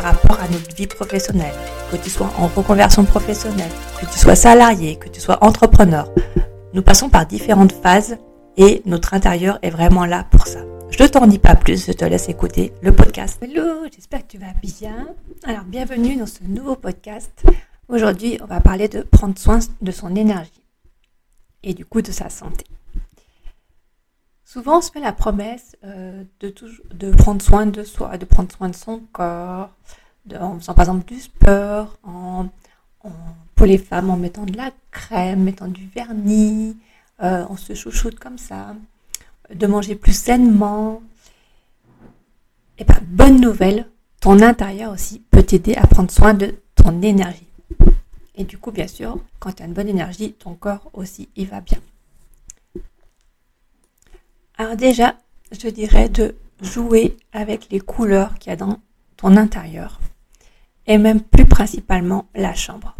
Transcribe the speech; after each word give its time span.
par 0.00 0.12
rapport 0.12 0.38
à 0.38 0.48
notre 0.48 0.76
vie 0.76 0.86
professionnelle, 0.86 1.54
que 1.90 1.96
tu 1.96 2.08
sois 2.08 2.30
en 2.38 2.46
reconversion 2.46 3.04
professionnelle, 3.04 3.70
que 4.00 4.06
tu 4.06 4.16
sois 4.16 4.36
salarié, 4.36 4.94
que 4.94 5.08
tu 5.08 5.20
sois 5.20 5.42
entrepreneur. 5.42 6.08
Nous 6.72 6.82
passons 6.82 7.08
par 7.08 7.26
différentes 7.26 7.72
phases 7.72 8.16
et 8.56 8.80
notre 8.86 9.14
intérieur 9.14 9.58
est 9.62 9.70
vraiment 9.70 10.06
là 10.06 10.24
pour 10.30 10.46
ça. 10.46 10.60
Je 10.90 11.02
ne 11.02 11.08
t'en 11.08 11.26
dis 11.26 11.40
pas 11.40 11.56
plus, 11.56 11.84
je 11.84 11.90
te 11.90 12.04
laisse 12.04 12.28
écouter 12.28 12.72
le 12.80 12.92
podcast. 12.92 13.42
Hello, 13.42 13.86
j'espère 13.92 14.20
que 14.20 14.28
tu 14.28 14.38
vas 14.38 14.54
bien. 14.62 15.08
Alors, 15.42 15.64
bienvenue 15.64 16.14
dans 16.14 16.26
ce 16.26 16.44
nouveau 16.46 16.76
podcast. 16.76 17.32
Aujourd'hui, 17.88 18.38
on 18.40 18.46
va 18.46 18.60
parler 18.60 18.86
de 18.86 19.00
prendre 19.02 19.36
soin 19.36 19.58
de 19.82 19.90
son 19.90 20.14
énergie 20.14 20.62
et 21.64 21.74
du 21.74 21.84
coup 21.84 22.02
de 22.02 22.12
sa 22.12 22.28
santé. 22.30 22.64
Souvent, 24.50 24.78
on 24.78 24.80
se 24.80 24.90
fait 24.90 25.00
la 25.00 25.12
promesse 25.12 25.76
euh, 25.84 26.24
de, 26.40 27.10
prendre 27.10 27.42
soin 27.42 27.66
de 27.66 27.84
soi, 27.84 28.16
de 28.16 28.24
prendre 28.24 28.50
soin 28.50 28.70
de 28.70 28.74
son 28.74 29.02
corps, 29.12 29.68
en 30.34 30.58
faisant 30.58 30.72
par 30.72 30.84
exemple 30.84 31.04
du 31.04 31.20
sport, 31.20 31.98
pour 33.54 33.66
les 33.66 33.76
femmes 33.76 34.08
en 34.08 34.16
mettant 34.16 34.46
de 34.46 34.56
la 34.56 34.70
crème, 34.90 35.42
mettant 35.42 35.68
du 35.68 35.86
vernis, 35.88 36.78
euh, 37.22 37.44
on 37.50 37.58
se 37.58 37.74
chouchoute 37.74 38.18
comme 38.18 38.38
ça, 38.38 38.74
de 39.54 39.66
manger 39.66 39.96
plus 39.96 40.16
sainement. 40.16 41.02
Et 42.78 42.84
bien, 42.84 43.02
bonne 43.02 43.42
nouvelle, 43.42 43.86
ton 44.18 44.40
intérieur 44.40 44.94
aussi 44.94 45.20
peut 45.30 45.42
t'aider 45.42 45.74
à 45.74 45.86
prendre 45.86 46.10
soin 46.10 46.32
de 46.32 46.54
ton 46.74 47.02
énergie. 47.02 47.50
Et 48.34 48.44
du 48.44 48.56
coup, 48.56 48.70
bien 48.70 48.88
sûr, 48.88 49.20
quand 49.40 49.52
tu 49.52 49.62
as 49.62 49.66
une 49.66 49.74
bonne 49.74 49.88
énergie, 49.88 50.32
ton 50.32 50.54
corps 50.54 50.88
aussi, 50.94 51.28
il 51.36 51.48
va 51.48 51.60
bien. 51.60 51.80
Alors 54.60 54.74
déjà, 54.74 55.14
je 55.52 55.68
dirais 55.68 56.08
de 56.08 56.34
jouer 56.60 57.16
avec 57.32 57.70
les 57.70 57.78
couleurs 57.78 58.34
qu'il 58.40 58.50
y 58.50 58.52
a 58.52 58.56
dans 58.56 58.80
ton 59.16 59.36
intérieur 59.36 60.00
et 60.88 60.98
même 60.98 61.20
plus 61.20 61.46
principalement 61.46 62.26
la 62.34 62.54
chambre. 62.54 62.96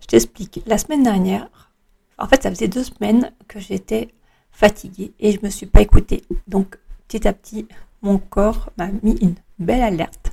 Je 0.00 0.06
t'explique. 0.06 0.62
La 0.66 0.78
semaine 0.78 1.02
dernière, 1.02 1.72
en 2.16 2.28
fait, 2.28 2.44
ça 2.44 2.50
faisait 2.50 2.68
deux 2.68 2.84
semaines 2.84 3.32
que 3.48 3.58
j'étais 3.58 4.14
fatiguée 4.52 5.12
et 5.18 5.32
je 5.32 5.40
me 5.42 5.50
suis 5.50 5.66
pas 5.66 5.80
écoutée. 5.80 6.22
Donc, 6.46 6.78
petit 7.08 7.26
à 7.26 7.32
petit, 7.32 7.66
mon 8.00 8.18
corps 8.18 8.70
m'a 8.78 8.86
mis 9.02 9.16
une 9.20 9.34
belle 9.58 9.82
alerte 9.82 10.30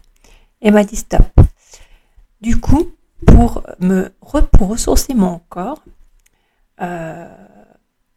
et 0.61 0.69
m'a 0.69 0.83
dit 0.83 0.95
stop. 0.95 1.23
Du 2.39 2.59
coup, 2.59 2.91
pour 3.25 3.63
me 3.79 4.13
ressourcer 4.59 5.15
mon 5.15 5.39
corps, 5.49 5.83
euh, 6.81 7.35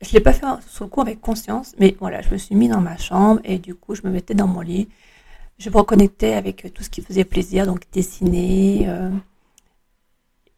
je 0.01 0.13
l'ai 0.13 0.21
pas 0.21 0.33
fait 0.33 0.47
sur 0.69 0.85
le 0.85 0.91
coup 0.91 1.01
avec 1.01 1.21
conscience, 1.21 1.75
mais 1.79 1.97
voilà, 1.99 2.21
je 2.23 2.31
me 2.31 2.37
suis 2.37 2.55
mis 2.55 2.69
dans 2.69 2.81
ma 2.81 2.97
chambre 2.97 3.41
et 3.45 3.59
du 3.59 3.75
coup, 3.75 3.95
je 3.95 4.03
me 4.05 4.11
mettais 4.11 4.35
dans 4.35 4.47
mon 4.47 4.61
lit. 4.61 4.89
Je 5.59 5.71
me 5.71 5.77
reconnectais 5.77 6.35
avec 6.35 6.73
tout 6.75 6.83
ce 6.83 6.91
qui 6.91 7.01
faisait 7.01 7.25
plaisir, 7.25 7.67
donc 7.67 7.83
dessiner 7.93 8.89
euh, 8.89 9.11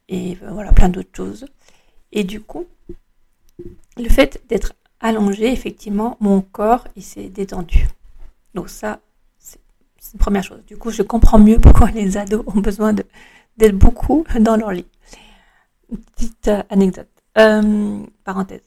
et 0.09 0.39
euh, 0.43 0.51
voilà, 0.51 0.73
plein 0.73 0.89
d'autres 0.89 1.15
choses. 1.15 1.47
Et 2.13 2.25
du 2.25 2.41
coup, 2.41 2.67
le 3.97 4.09
fait 4.09 4.43
d'être 4.49 4.73
allongé, 5.01 5.53
effectivement, 5.53 6.17
mon 6.21 6.41
corps, 6.41 6.89
il 6.97 7.03
s'est 7.03 7.29
détendu. 7.29 7.87
Donc 8.55 8.71
ça, 8.71 9.01
c'est 9.39 9.61
une 10.15 10.19
première 10.19 10.45
chose. 10.45 10.65
Du 10.67 10.79
coup, 10.79 10.91
je 10.91 11.03
comprends 11.03 11.39
mieux 11.39 11.59
pourquoi 11.59 11.91
les 11.91 12.17
ados 12.17 12.45
ont 12.47 12.61
besoin 12.61 12.95
d'être 12.95 13.77
beaucoup 13.77 14.25
dans 14.41 14.57
leur 14.57 14.73
lit. 14.73 14.87
petite 16.17 16.49
euh, 16.49 16.63
anecdote. 16.71 17.09
parenthèse. 18.25 18.63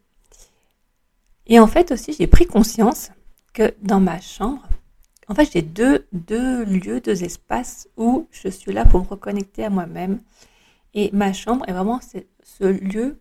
Et 1.49 1.59
en 1.59 1.67
fait 1.67 1.91
aussi, 1.91 2.13
j'ai 2.13 2.27
pris 2.27 2.45
conscience 2.45 3.11
que 3.53 3.73
dans 3.81 3.99
ma 3.99 4.21
chambre, 4.21 4.61
en 5.27 5.35
fait, 5.35 5.51
j'ai 5.51 5.61
deux, 5.61 6.05
lieux, 6.63 7.01
deux 7.01 7.23
espaces 7.23 7.87
où 7.97 8.27
je 8.31 8.49
suis 8.49 8.71
là 8.71 8.85
pour 8.85 9.01
me 9.01 9.07
reconnecter 9.07 9.65
à 9.65 9.69
moi-même. 9.69 10.21
Et 10.93 11.11
ma 11.13 11.33
chambre 11.33 11.67
est 11.67 11.71
vraiment 11.71 11.99
ce 12.01 12.65
lieu 12.65 13.19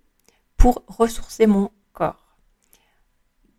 pour 0.56 0.84
ressourcer 0.86 1.46
mon 1.46 1.70
corps. 1.92 2.36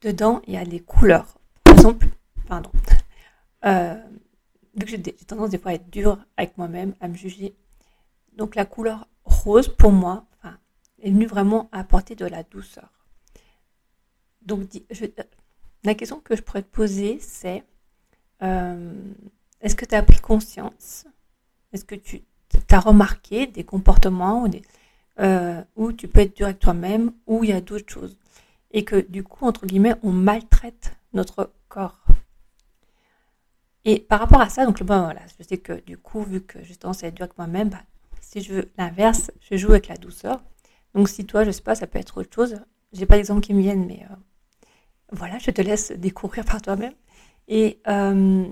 Dedans, 0.01 0.41
il 0.47 0.53
y 0.53 0.57
a 0.57 0.65
des 0.65 0.79
couleurs. 0.79 1.37
Par 1.63 1.75
exemple, 1.75 2.07
pardon. 2.47 2.71
Euh, 3.65 4.01
j'ai 4.85 5.01
tendance 5.01 5.49
des 5.49 5.57
fois 5.57 5.71
à 5.71 5.73
être 5.75 5.89
dure 5.89 6.17
avec 6.37 6.57
moi-même, 6.57 6.95
à 7.01 7.07
me 7.07 7.15
juger. 7.15 7.55
Donc 8.33 8.55
la 8.55 8.65
couleur 8.65 9.07
rose, 9.25 9.67
pour 9.67 9.91
moi, 9.91 10.25
est 11.01 11.11
venue 11.11 11.27
vraiment 11.27 11.69
apporter 11.71 12.15
de 12.15 12.25
la 12.25 12.43
douceur. 12.43 12.98
Donc, 14.49 14.67
je, 14.89 15.05
la 15.83 15.93
question 15.93 16.19
que 16.19 16.35
je 16.35 16.41
pourrais 16.41 16.63
te 16.63 16.71
poser, 16.71 17.19
c'est 17.21 17.63
euh, 18.41 18.93
est-ce 19.61 19.75
que 19.75 19.85
tu 19.85 19.93
as 19.93 20.01
pris 20.01 20.19
conscience 20.19 21.05
Est-ce 21.71 21.85
que 21.85 21.93
tu 21.93 22.23
as 22.71 22.79
remarqué 22.79 23.45
des 23.45 23.63
comportements 23.63 24.45
euh, 25.19 25.61
où 25.75 25.93
tu 25.93 26.07
peux 26.07 26.21
être 26.21 26.35
dur 26.35 26.47
avec 26.47 26.59
toi-même, 26.59 27.11
ou 27.27 27.43
il 27.43 27.51
y 27.51 27.53
a 27.53 27.61
d'autres 27.61 27.91
choses 27.91 28.17
Et 28.71 28.83
que 28.83 28.99
du 28.99 29.23
coup, 29.23 29.45
entre 29.45 29.67
guillemets, 29.67 29.95
on 30.01 30.11
maltraite 30.11 30.93
notre 31.13 31.51
corps? 31.67 32.03
Et 33.85 33.99
par 33.99 34.19
rapport 34.19 34.41
à 34.41 34.49
ça, 34.49 34.65
donc 34.65 34.81
bon, 34.81 35.03
voilà, 35.03 35.21
je 35.37 35.43
sais 35.43 35.59
que 35.59 35.79
du 35.85 35.97
coup, 35.97 36.23
vu 36.23 36.41
que 36.41 36.57
à 36.57 37.07
être 37.07 37.13
dur 37.13 37.23
avec 37.23 37.37
moi-même, 37.37 37.69
bah, 37.69 37.83
si 38.19 38.41
je 38.41 38.53
veux 38.53 38.71
l'inverse, 38.79 39.31
je 39.41 39.57
joue 39.57 39.71
avec 39.71 39.87
la 39.87 39.97
douceur. 39.97 40.43
Donc 40.95 41.07
si 41.07 41.25
toi, 41.25 41.43
je 41.43 41.51
sais 41.51 41.61
pas, 41.61 41.75
ça 41.75 41.85
peut 41.85 41.99
être 41.99 42.17
autre 42.17 42.33
chose. 42.33 42.59
J'ai 42.93 43.05
pas 43.05 43.15
d'exemple 43.15 43.41
qui 43.41 43.53
me 43.53 43.61
viennent, 43.61 43.85
mais 43.85 44.05
euh, 44.09 44.15
voilà, 45.11 45.37
je 45.39 45.51
te 45.51 45.61
laisse 45.61 45.91
découvrir 45.91 46.45
par 46.45 46.61
toi-même. 46.61 46.93
Et 47.47 47.79
euh, 47.87 48.47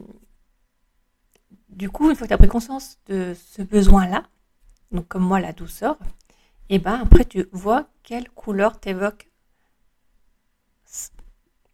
du 1.69 1.89
coup, 1.89 2.09
une 2.09 2.15
fois 2.15 2.25
que 2.25 2.29
tu 2.29 2.33
as 2.33 2.37
pris 2.37 2.47
conscience 2.47 2.97
de 3.07 3.35
ce 3.35 3.61
besoin-là, 3.61 4.23
donc 4.91 5.07
comme 5.07 5.23
moi 5.23 5.39
la 5.39 5.53
douceur, 5.53 5.97
et 6.69 6.75
eh 6.75 6.79
ben 6.79 6.99
après 7.01 7.23
tu 7.23 7.47
vois 7.53 7.87
quelle 8.03 8.29
couleur 8.29 8.77
t'évoque 8.79 9.29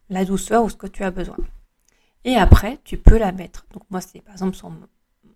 la 0.10 0.26
douceur 0.26 0.64
ou 0.64 0.70
ce 0.70 0.76
que 0.76 0.88
tu 0.88 1.04
as 1.04 1.12
besoin. 1.12 1.38
Et 2.26 2.36
après, 2.36 2.80
tu 2.84 2.98
peux 2.98 3.18
la 3.18 3.32
mettre. 3.32 3.66
Donc 3.74 3.84
moi, 3.90 4.02
c'est 4.02 4.22
par 4.22 4.34
exemple 4.34 4.56
sur 4.56 4.72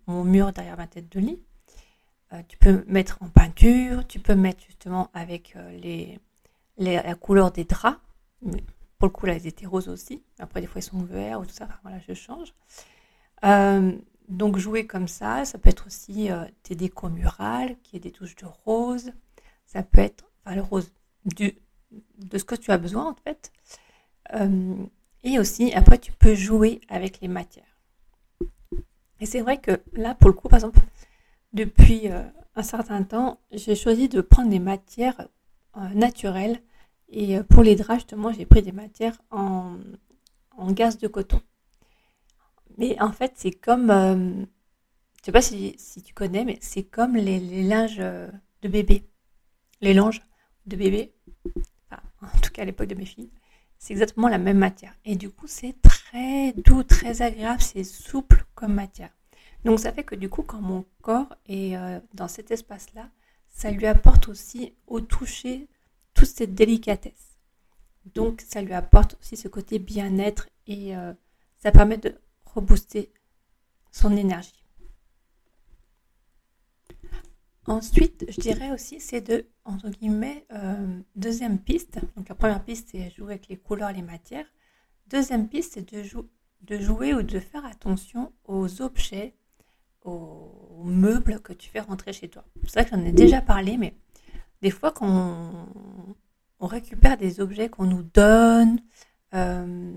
mon 0.06 0.24
mur 0.24 0.52
derrière 0.52 0.76
ma 0.76 0.86
tête 0.86 1.10
de 1.12 1.20
lit. 1.20 1.40
Euh, 2.32 2.42
tu 2.46 2.56
peux 2.58 2.84
mettre 2.86 3.18
en 3.22 3.28
peinture, 3.28 4.06
tu 4.06 4.18
peux 4.20 4.34
mettre 4.34 4.62
justement 4.66 5.10
avec 5.14 5.54
euh, 5.56 5.78
les, 5.78 6.18
les, 6.76 6.96
la 6.96 7.14
couleur 7.14 7.50
des 7.50 7.64
draps. 7.64 7.98
Pour 8.98 9.06
le 9.06 9.12
coup, 9.12 9.26
là, 9.26 9.34
ils 9.34 9.46
étaient 9.46 9.66
roses 9.66 9.88
aussi. 9.88 10.24
Après, 10.40 10.60
des 10.60 10.66
fois, 10.66 10.80
ils 10.80 10.84
sont 10.84 11.02
verts 11.02 11.40
ou 11.40 11.46
tout 11.46 11.52
ça. 11.52 11.68
voilà, 11.82 11.98
je 12.06 12.14
change. 12.14 12.52
Euh, 13.44 13.96
donc, 14.28 14.58
jouer 14.58 14.86
comme 14.86 15.06
ça, 15.06 15.44
ça 15.44 15.56
peut 15.56 15.70
être 15.70 15.86
aussi 15.86 16.30
euh, 16.30 16.44
tes 16.64 16.74
décos 16.74 17.08
murales, 17.08 17.76
qui 17.84 17.96
est 17.96 18.00
des 18.00 18.10
touches 18.10 18.34
de 18.36 18.46
rose. 18.64 19.12
Ça 19.66 19.84
peut 19.84 20.00
être, 20.00 20.24
enfin, 20.44 20.56
le 20.56 20.62
rose 20.62 20.92
du, 21.24 21.54
de 22.18 22.38
ce 22.38 22.44
que 22.44 22.56
tu 22.56 22.72
as 22.72 22.78
besoin, 22.78 23.08
en 23.08 23.14
fait. 23.14 23.52
Euh, 24.34 24.74
et 25.22 25.38
aussi, 25.38 25.72
après, 25.74 25.98
tu 25.98 26.10
peux 26.10 26.34
jouer 26.34 26.80
avec 26.88 27.20
les 27.20 27.28
matières. 27.28 27.64
Et 29.20 29.26
c'est 29.26 29.40
vrai 29.40 29.58
que 29.58 29.80
là, 29.92 30.16
pour 30.16 30.28
le 30.28 30.34
coup, 30.34 30.48
par 30.48 30.58
exemple, 30.58 30.80
depuis 31.52 32.08
un 32.08 32.62
certain 32.62 33.02
temps, 33.02 33.40
j'ai 33.50 33.74
choisi 33.74 34.08
de 34.08 34.20
prendre 34.20 34.50
des 34.50 34.60
matières 34.60 35.28
naturelles 35.94 36.60
et 37.10 37.38
euh, 37.38 37.42
pour 37.42 37.62
les 37.62 37.76
draps, 37.76 38.00
justement, 38.00 38.32
j'ai 38.32 38.46
pris 38.46 38.62
des 38.62 38.72
matières 38.72 39.20
en, 39.30 39.76
en 40.56 40.72
gaz 40.72 40.98
de 40.98 41.08
coton. 41.08 41.40
Mais 42.76 43.00
en 43.00 43.12
fait, 43.12 43.32
c'est 43.36 43.52
comme, 43.52 43.90
euh, 43.90 44.44
je 45.20 45.24
sais 45.24 45.32
pas 45.32 45.42
si, 45.42 45.74
si, 45.78 46.02
tu 46.02 46.14
connais, 46.14 46.44
mais 46.44 46.58
c'est 46.60 46.84
comme 46.84 47.16
les, 47.16 47.40
les, 47.40 47.62
linges 47.64 47.98
euh, 47.98 48.28
de 48.62 48.68
bébé. 48.68 49.04
Les 49.80 49.94
linges 49.94 50.22
de 50.66 50.76
bébé. 50.76 51.12
cas 52.52 52.62
à 52.62 52.64
l'époque 52.64 52.88
de 52.88 52.94
mes 52.94 53.06
filles, 53.06 53.30
c'est 53.78 53.92
exactement 53.92 54.28
la 54.28 54.38
même 54.38 54.58
matière. 54.58 54.94
Et 55.04 55.16
du 55.16 55.30
coup, 55.30 55.46
c'est 55.46 55.80
très 55.82 56.52
doux, 56.52 56.82
très 56.82 57.22
agréable, 57.22 57.62
c'est 57.62 57.84
souple 57.84 58.44
comme 58.54 58.74
matière. 58.74 59.10
Donc 59.64 59.80
ça 59.80 59.92
fait 59.92 60.04
que 60.04 60.14
du 60.14 60.28
coup, 60.28 60.42
quand 60.42 60.60
mon 60.60 60.84
corps 61.02 61.34
est 61.46 61.76
euh, 61.76 61.98
dans 62.14 62.28
cet 62.28 62.50
espace-là, 62.50 63.08
ça 63.48 63.70
lui 63.70 63.86
apporte 63.86 64.28
aussi 64.28 64.74
au 64.86 65.00
toucher 65.00 65.68
toute 66.18 66.28
cette 66.28 66.54
délicatesse. 66.54 67.38
Donc 68.14 68.40
ça 68.40 68.60
lui 68.60 68.72
apporte 68.72 69.16
aussi 69.20 69.36
ce 69.36 69.46
côté 69.46 69.78
bien-être 69.78 70.48
et 70.66 70.96
euh, 70.96 71.12
ça 71.58 71.70
permet 71.70 71.98
de 71.98 72.14
rebooster 72.44 73.12
son 73.92 74.16
énergie. 74.16 74.64
Ensuite, 77.66 78.24
je 78.30 78.40
dirais 78.40 78.72
aussi, 78.72 78.98
c'est 78.98 79.20
de, 79.20 79.46
entre 79.64 79.90
guillemets, 79.90 80.46
euh, 80.52 81.00
deuxième 81.16 81.58
piste. 81.58 82.00
Donc 82.16 82.28
la 82.30 82.34
première 82.34 82.64
piste, 82.64 82.88
c'est 82.90 83.10
jouer 83.10 83.34
avec 83.34 83.48
les 83.48 83.58
couleurs, 83.58 83.92
les 83.92 84.02
matières. 84.02 84.46
Deuxième 85.08 85.48
piste, 85.48 85.74
c'est 85.74 85.92
de, 85.92 86.02
de 86.62 86.78
jouer 86.78 87.14
ou 87.14 87.22
de 87.22 87.38
faire 87.38 87.64
attention 87.66 88.32
aux 88.44 88.80
objets, 88.80 89.34
aux 90.02 90.82
meubles 90.82 91.40
que 91.40 91.52
tu 91.52 91.68
fais 91.68 91.80
rentrer 91.80 92.14
chez 92.14 92.28
toi. 92.28 92.44
C'est 92.64 92.80
vrai 92.80 92.84
que 92.86 92.96
j'en 92.96 93.04
ai 93.04 93.12
déjà 93.12 93.42
parlé, 93.42 93.76
mais 93.76 93.94
des 94.62 94.70
fois 94.70 94.92
quand 94.92 95.66
on, 96.60 96.66
récupère 96.66 97.16
des 97.16 97.40
objets 97.40 97.68
qu'on 97.68 97.86
nous 97.86 98.02
donne, 98.02 98.80
euh, 99.34 99.92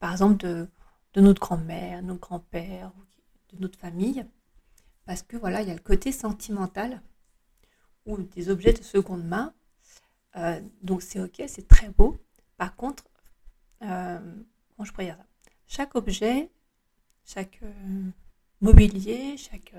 par 0.00 0.12
exemple 0.12 0.36
de, 0.36 0.68
notre 1.16 1.40
grand-mère, 1.40 2.02
notre 2.02 2.20
grand-père, 2.20 2.92
de 3.52 3.58
notre 3.60 3.78
famille, 3.78 4.24
parce 5.06 5.22
que 5.22 5.36
voilà, 5.36 5.62
il 5.62 5.68
y 5.68 5.70
a 5.70 5.74
le 5.74 5.80
côté 5.80 6.12
sentimental 6.12 7.00
ou 8.06 8.18
des 8.18 8.48
objets 8.48 8.72
de 8.72 8.82
seconde 8.82 9.24
main. 9.24 9.54
Euh, 10.36 10.60
donc 10.82 11.02
c'est 11.02 11.20
ok, 11.20 11.42
c'est 11.46 11.68
très 11.68 11.90
beau. 11.90 12.18
Par 12.56 12.74
contre, 12.76 13.04
euh, 13.82 14.18
Chaque 15.68 15.94
objet, 15.94 16.50
chaque 17.24 17.60
mobilier, 18.60 19.36
chaque 19.36 19.74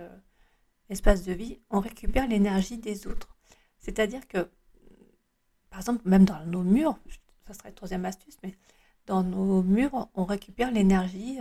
espace 0.90 1.24
de 1.24 1.34
vie, 1.34 1.60
on 1.70 1.80
récupère 1.80 2.28
l'énergie 2.28 2.78
des 2.78 3.06
autres. 3.08 3.33
C'est-à-dire 3.84 4.28
que, 4.28 4.50
par 5.70 5.80
exemple, 5.80 6.08
même 6.08 6.26
dans 6.26 6.44
nos 6.46 6.64
murs, 6.64 6.98
ça 7.46 7.54
serait 7.54 7.70
la 7.70 7.76
troisième 7.76 8.06
astuce, 8.06 8.38
mais 8.42 8.56
dans 9.06 9.24
nos 9.24 9.62
murs, 9.62 10.10
on 10.16 10.24
récupère 10.24 10.72
l'énergie. 10.72 11.38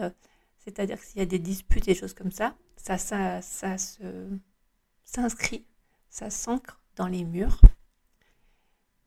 c'est-à-dire 0.59 0.99
que 0.99 1.07
s'il 1.07 1.21
y 1.21 1.23
a 1.23 1.27
des 1.27 1.39
disputes 1.39 1.89
et 1.89 1.95
des 1.95 1.99
choses 1.99 2.15
comme 2.15 2.33
ça, 2.33 2.57
ça, 2.77 2.99
ça, 2.99 3.41
ça 3.41 3.77
s'inscrit, 5.05 5.65
ça 6.11 6.31
s'ancre 6.31 6.83
dans 6.97 7.07
les 7.07 7.25
murs. 7.25 7.61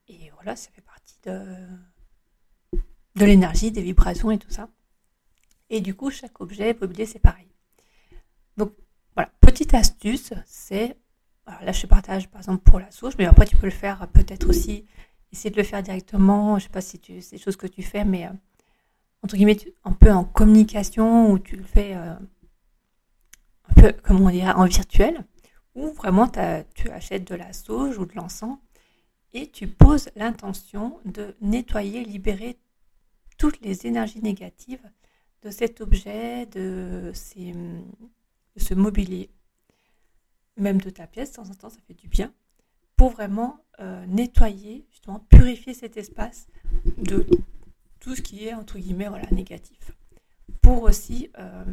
Et 0.08 0.30
voilà, 0.36 0.56
ça 0.56 0.70
fait 0.72 0.82
partie 0.82 1.18
de, 1.24 1.58
de 3.16 3.26
l'énergie, 3.26 3.72
des 3.72 3.82
vibrations 3.82 4.32
et 4.32 4.38
tout 4.38 4.50
ça. 4.50 4.70
Et 5.70 5.82
du 5.82 5.94
coup, 5.94 6.10
chaque 6.10 6.40
objet 6.40 6.78
mobilier, 6.80 7.06
c'est 7.06 7.20
pareil. 7.20 7.50
Donc, 8.56 8.74
voilà, 9.16 9.30
petite 9.42 9.74
astuce, 9.74 10.32
c'est. 10.46 10.98
Là, 11.47 11.71
je 11.71 11.86
partage 11.86 12.30
par 12.30 12.42
exemple 12.42 12.63
pour 12.63 12.80
la 12.80 12.92
souche, 12.92 13.13
mais 13.18 13.25
après, 13.25 13.45
tu 13.45 13.56
peux 13.56 13.68
le 13.68 13.71
faire 13.71 14.07
peut-être 14.09 14.50
aussi, 14.50 14.86
essayer 15.31 15.50
de 15.50 15.57
le 15.57 15.63
faire 15.63 15.83
directement. 15.83 16.59
Je 16.59 16.65
ne 16.65 16.68
sais 16.68 16.74
pas 16.74 16.81
si 16.81 17.00
c'est 17.21 17.31
des 17.31 17.42
choses 17.42 17.56
que 17.56 17.68
tu 17.68 17.83
fais, 17.83 18.06
mais 18.06 18.25
euh, 18.25 18.31
entre 19.24 19.36
guillemets, 19.36 19.57
un 19.83 19.92
peu 19.92 20.12
en 20.12 20.24
communication, 20.24 21.31
ou 21.31 21.39
tu 21.39 21.56
le 21.56 21.63
fais 21.63 21.95
euh, 21.95 22.13
un 23.69 23.74
peu, 23.81 23.92
comme 24.03 24.21
on 24.21 24.30
dirait, 24.30 24.51
en 24.51 24.65
virtuel, 24.65 25.25
où 25.75 25.92
vraiment 25.92 26.27
tu 26.27 26.89
achètes 26.89 27.27
de 27.27 27.36
la 27.36 27.53
sauge 27.53 27.98
ou 27.98 28.06
de 28.06 28.13
l'encens 28.15 28.57
et 29.33 29.48
tu 29.48 29.68
poses 29.68 30.09
l'intention 30.15 30.98
de 31.03 31.36
nettoyer, 31.41 32.06
libérer 32.06 32.57
toutes 33.38 33.59
les 33.62 33.86
énergies 33.86 34.21
négatives 34.21 34.89
de 35.44 35.51
cet 35.51 35.81
objet, 35.81 36.45
de, 36.48 37.12
ce 37.13 38.74
mobilier, 38.74 39.30
même 40.57 40.80
de 40.80 40.90
ta 40.90 41.07
pièce, 41.07 41.31
de 41.31 41.36
temps 41.38 41.50
en 41.50 41.54
temps, 41.54 41.69
ça 41.69 41.80
fait 41.88 41.94
du 41.94 42.07
bien, 42.07 42.34
pour 42.96 43.12
vraiment 43.12 43.60
euh, 43.80 44.06
nettoyer, 44.06 44.86
justement, 44.92 45.19
purifier 45.30 45.74
cet 45.74 45.98
espace 45.98 46.48
de 46.98 47.25
tout 48.00 48.16
ce 48.16 48.22
qui 48.22 48.46
est, 48.46 48.54
entre 48.54 48.80
guillemets, 48.80 49.10
voilà, 49.10 49.30
négatif. 49.31 49.92
Pour 50.62 50.84
aussi 50.84 51.30
euh, 51.38 51.66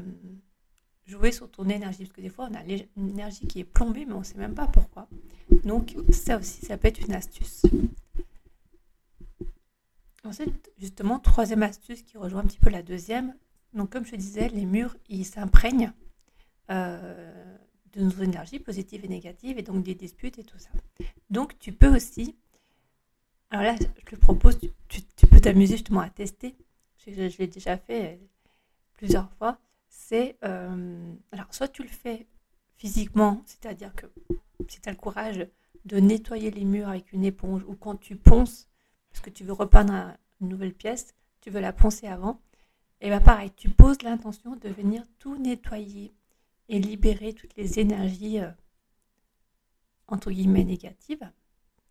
jouer 1.06 1.32
sur 1.32 1.50
ton 1.50 1.68
énergie. 1.68 2.04
Parce 2.04 2.12
que 2.12 2.20
des 2.20 2.28
fois, 2.28 2.48
on 2.50 2.54
a 2.54 2.62
une 2.96 3.08
énergie 3.08 3.46
qui 3.46 3.60
est 3.60 3.64
plombée, 3.64 4.04
mais 4.04 4.14
on 4.14 4.20
ne 4.20 4.24
sait 4.24 4.38
même 4.38 4.54
pas 4.54 4.66
pourquoi. 4.66 5.08
Donc, 5.64 5.94
ça 6.10 6.38
aussi, 6.38 6.64
ça 6.64 6.76
peut 6.76 6.88
être 6.88 7.00
une 7.00 7.14
astuce. 7.14 7.62
Ensuite, 10.24 10.70
justement, 10.78 11.18
troisième 11.18 11.62
astuce 11.62 12.02
qui 12.02 12.16
rejoint 12.16 12.40
un 12.40 12.46
petit 12.46 12.60
peu 12.60 12.70
la 12.70 12.82
deuxième. 12.82 13.34
Donc, 13.74 13.90
comme 13.90 14.06
je 14.06 14.16
disais, 14.16 14.48
les 14.48 14.66
murs, 14.66 14.96
ils 15.08 15.24
s'imprègnent 15.24 15.92
euh, 16.70 17.56
de 17.92 18.02
nos 18.02 18.22
énergies 18.22 18.58
positives 18.58 19.04
et 19.04 19.08
négatives, 19.08 19.58
et 19.58 19.62
donc 19.62 19.82
des 19.82 19.94
disputes 19.94 20.38
et 20.38 20.44
tout 20.44 20.58
ça. 20.58 20.70
Donc, 21.30 21.58
tu 21.58 21.72
peux 21.72 21.94
aussi. 21.94 22.36
Alors 23.50 23.64
là, 23.64 23.76
je 23.76 24.04
te 24.04 24.16
propose, 24.16 24.58
tu, 24.88 25.26
peux 25.30 25.40
t'amuser 25.40 25.76
justement 25.76 26.00
à 26.00 26.10
tester. 26.10 26.56
je 27.06 27.38
l'ai 27.38 27.46
déjà 27.46 27.76
fait 27.76 28.18
plusieurs 28.94 29.30
fois 29.32 29.58
c'est 29.92 30.36
euh, 30.42 31.14
alors 31.30 31.46
soit 31.50 31.68
tu 31.68 31.82
le 31.82 31.88
fais 31.88 32.26
physiquement, 32.76 33.42
c'est-à-dire 33.46 33.94
que 33.94 34.06
si 34.68 34.80
tu 34.80 34.88
as 34.88 34.92
le 34.92 34.98
courage 34.98 35.46
de 35.84 35.98
nettoyer 35.98 36.50
les 36.50 36.64
murs 36.64 36.88
avec 36.88 37.12
une 37.12 37.24
éponge 37.24 37.62
ou 37.68 37.74
quand 37.76 37.96
tu 37.96 38.16
ponces, 38.16 38.68
parce 39.10 39.20
que 39.20 39.30
tu 39.30 39.44
veux 39.44 39.52
repeindre 39.52 40.16
une 40.40 40.48
nouvelle 40.48 40.74
pièce, 40.74 41.14
tu 41.40 41.50
veux 41.50 41.60
la 41.60 41.72
poncer 41.72 42.06
avant, 42.06 42.40
et 43.00 43.08
bien 43.08 43.20
pareil, 43.20 43.50
tu 43.54 43.68
poses 43.68 44.02
l'intention 44.02 44.56
de 44.56 44.68
venir 44.68 45.04
tout 45.18 45.36
nettoyer 45.36 46.12
et 46.68 46.78
libérer 46.78 47.32
toutes 47.32 47.56
les 47.56 47.78
énergies 47.78 48.40
euh, 48.40 48.50
entre 50.06 50.30
guillemets 50.30 50.64
négatives, 50.64 51.30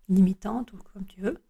limitantes 0.10 0.74
ou 0.74 0.78
comme 0.78 1.06
tu 1.06 1.22
veux. 1.22 1.42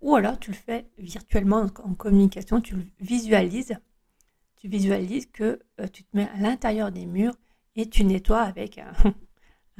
Ou 0.00 0.14
alors 0.14 0.38
tu 0.38 0.50
le 0.50 0.56
fais 0.56 0.90
virtuellement 0.98 1.66
en 1.82 1.94
communication, 1.94 2.60
tu 2.60 2.76
le 2.76 2.84
visualises 3.00 3.78
tu 4.56 4.68
visualises 4.68 5.26
que 5.26 5.60
euh, 5.80 5.86
tu 5.88 6.02
te 6.02 6.16
mets 6.16 6.28
à 6.28 6.36
l'intérieur 6.38 6.90
des 6.90 7.06
murs 7.06 7.34
et 7.76 7.88
tu 7.88 8.04
nettoies 8.04 8.42
avec 8.42 8.78
un, 8.78 8.92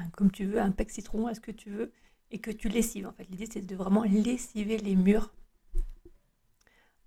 comme 0.12 0.30
tu 0.30 0.44
veux, 0.44 0.60
un 0.60 0.70
pec 0.70 0.90
citron, 0.90 1.28
est-ce 1.28 1.40
que 1.40 1.50
tu 1.50 1.70
veux, 1.70 1.92
et 2.30 2.38
que 2.38 2.50
tu 2.50 2.68
lessives. 2.68 3.06
En 3.06 3.12
fait, 3.12 3.26
l'idée 3.30 3.48
c'est 3.50 3.64
de 3.64 3.76
vraiment 3.76 4.04
lessiver 4.04 4.78
les 4.78 4.94
murs. 4.94 5.32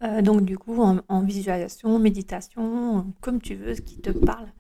Euh, 0.01 0.21
donc 0.21 0.45
du 0.45 0.57
coup, 0.57 0.81
en, 0.81 1.21
visualisation, 1.23 1.99
méditation, 1.99 3.13
comme 3.21 3.41
tu 3.41 3.55
veux, 3.55 3.75
ce 3.75 3.81
qui 3.81 3.99
te 4.01 4.11
parle, 4.11 4.51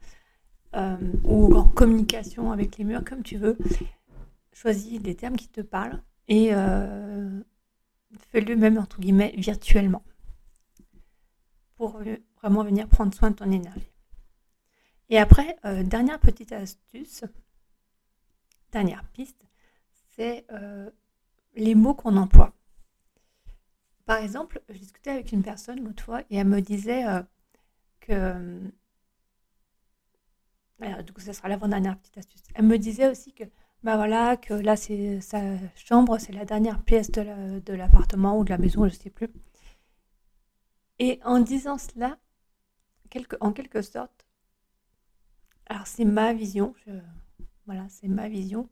euh, 0.75 0.97
ou 1.23 1.55
en 1.55 1.63
communication 1.63 2.51
avec 2.51 2.77
les 2.77 2.83
murs, 2.83 3.03
comme 3.03 3.23
tu 3.23 3.37
veux, 3.37 3.57
choisis 4.53 5.01
des 5.01 5.15
termes 5.15 5.35
qui 5.35 5.49
te 5.49 5.61
parlent 5.61 6.01
et 6.27 6.51
fais-le 8.31 8.55
même 8.55 8.77
entre 8.77 8.99
guillemets 8.99 9.33
virtuellement 9.37 10.03
pour 11.75 12.01
vraiment 12.41 12.63
venir 12.63 12.87
prendre 12.87 13.13
soin 13.13 13.31
de 13.31 13.35
ton 13.35 13.51
énergie. 13.51 13.89
Et 15.09 15.17
après, 15.17 15.57
euh, 15.65 15.83
dernière 15.83 16.19
petite 16.19 16.51
astuce, 16.51 17.23
dernière 18.71 19.03
piste, 19.05 19.43
c'est 20.15 20.45
euh, 20.51 20.89
les 21.55 21.73
mots 21.73 21.95
qu'on 21.95 22.15
emploie. 22.15 22.53
Par 24.05 24.17
exemple, 24.17 24.61
je 24.69 24.77
discutais 24.77 25.11
avec 25.11 25.31
une 25.31 25.41
personne 25.41 25.83
l'autre 25.83 26.03
fois 26.03 26.21
et 26.29 26.37
elle 26.37 26.47
me 26.47 26.61
disait 26.61 27.07
euh, 27.07 27.21
que. 28.01 28.59
Alors, 30.81 31.03
du 31.03 31.11
coup, 31.13 31.21
ça 31.21 31.33
sera 31.33 31.49
l'avant-dernière 31.49 31.97
petite 31.97 32.17
astuce. 32.17 32.41
Elle 32.53 32.65
me 32.65 32.77
disait 32.77 33.09
aussi 33.09 33.33
que, 33.33 33.43
bah 33.83 33.97
voilà, 33.97 34.37
que 34.37 34.53
là, 34.53 34.75
c'est 34.75 35.19
sa 35.21 35.41
chambre, 35.75 36.17
c'est 36.19 36.31
la 36.31 36.45
dernière 36.45 36.81
pièce 36.83 37.11
de 37.11 37.73
l'appartement 37.73 38.37
ou 38.37 38.43
de 38.43 38.49
la 38.49 38.57
maison, 38.57 38.87
je 38.87 38.95
ne 38.95 38.99
sais 38.99 39.09
plus. 39.09 39.29
Et 40.99 41.19
en 41.23 41.39
disant 41.39 41.77
cela, 41.77 42.17
en 43.39 43.53
quelque 43.53 43.81
sorte, 43.81 44.25
alors 45.67 45.87
c'est 45.87 46.05
ma 46.05 46.33
vision, 46.33 46.73
voilà, 47.65 47.87
c'est 47.89 48.07
ma 48.09 48.27
vision, 48.27 48.69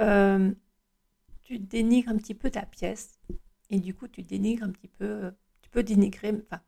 euh, 0.00 0.52
tu 1.42 1.58
dénigres 1.58 2.10
un 2.10 2.16
petit 2.16 2.34
peu 2.34 2.50
ta 2.50 2.62
pièce 2.62 3.20
et 3.68 3.78
du 3.78 3.94
coup 3.94 4.08
tu 4.08 4.22
dénigres 4.22 4.64
un 4.64 4.70
petit 4.70 4.88
peu, 4.88 5.32
tu 5.60 5.68
peux 5.70 5.82
dénigrer, 5.82 6.32
enfin, 6.46 6.62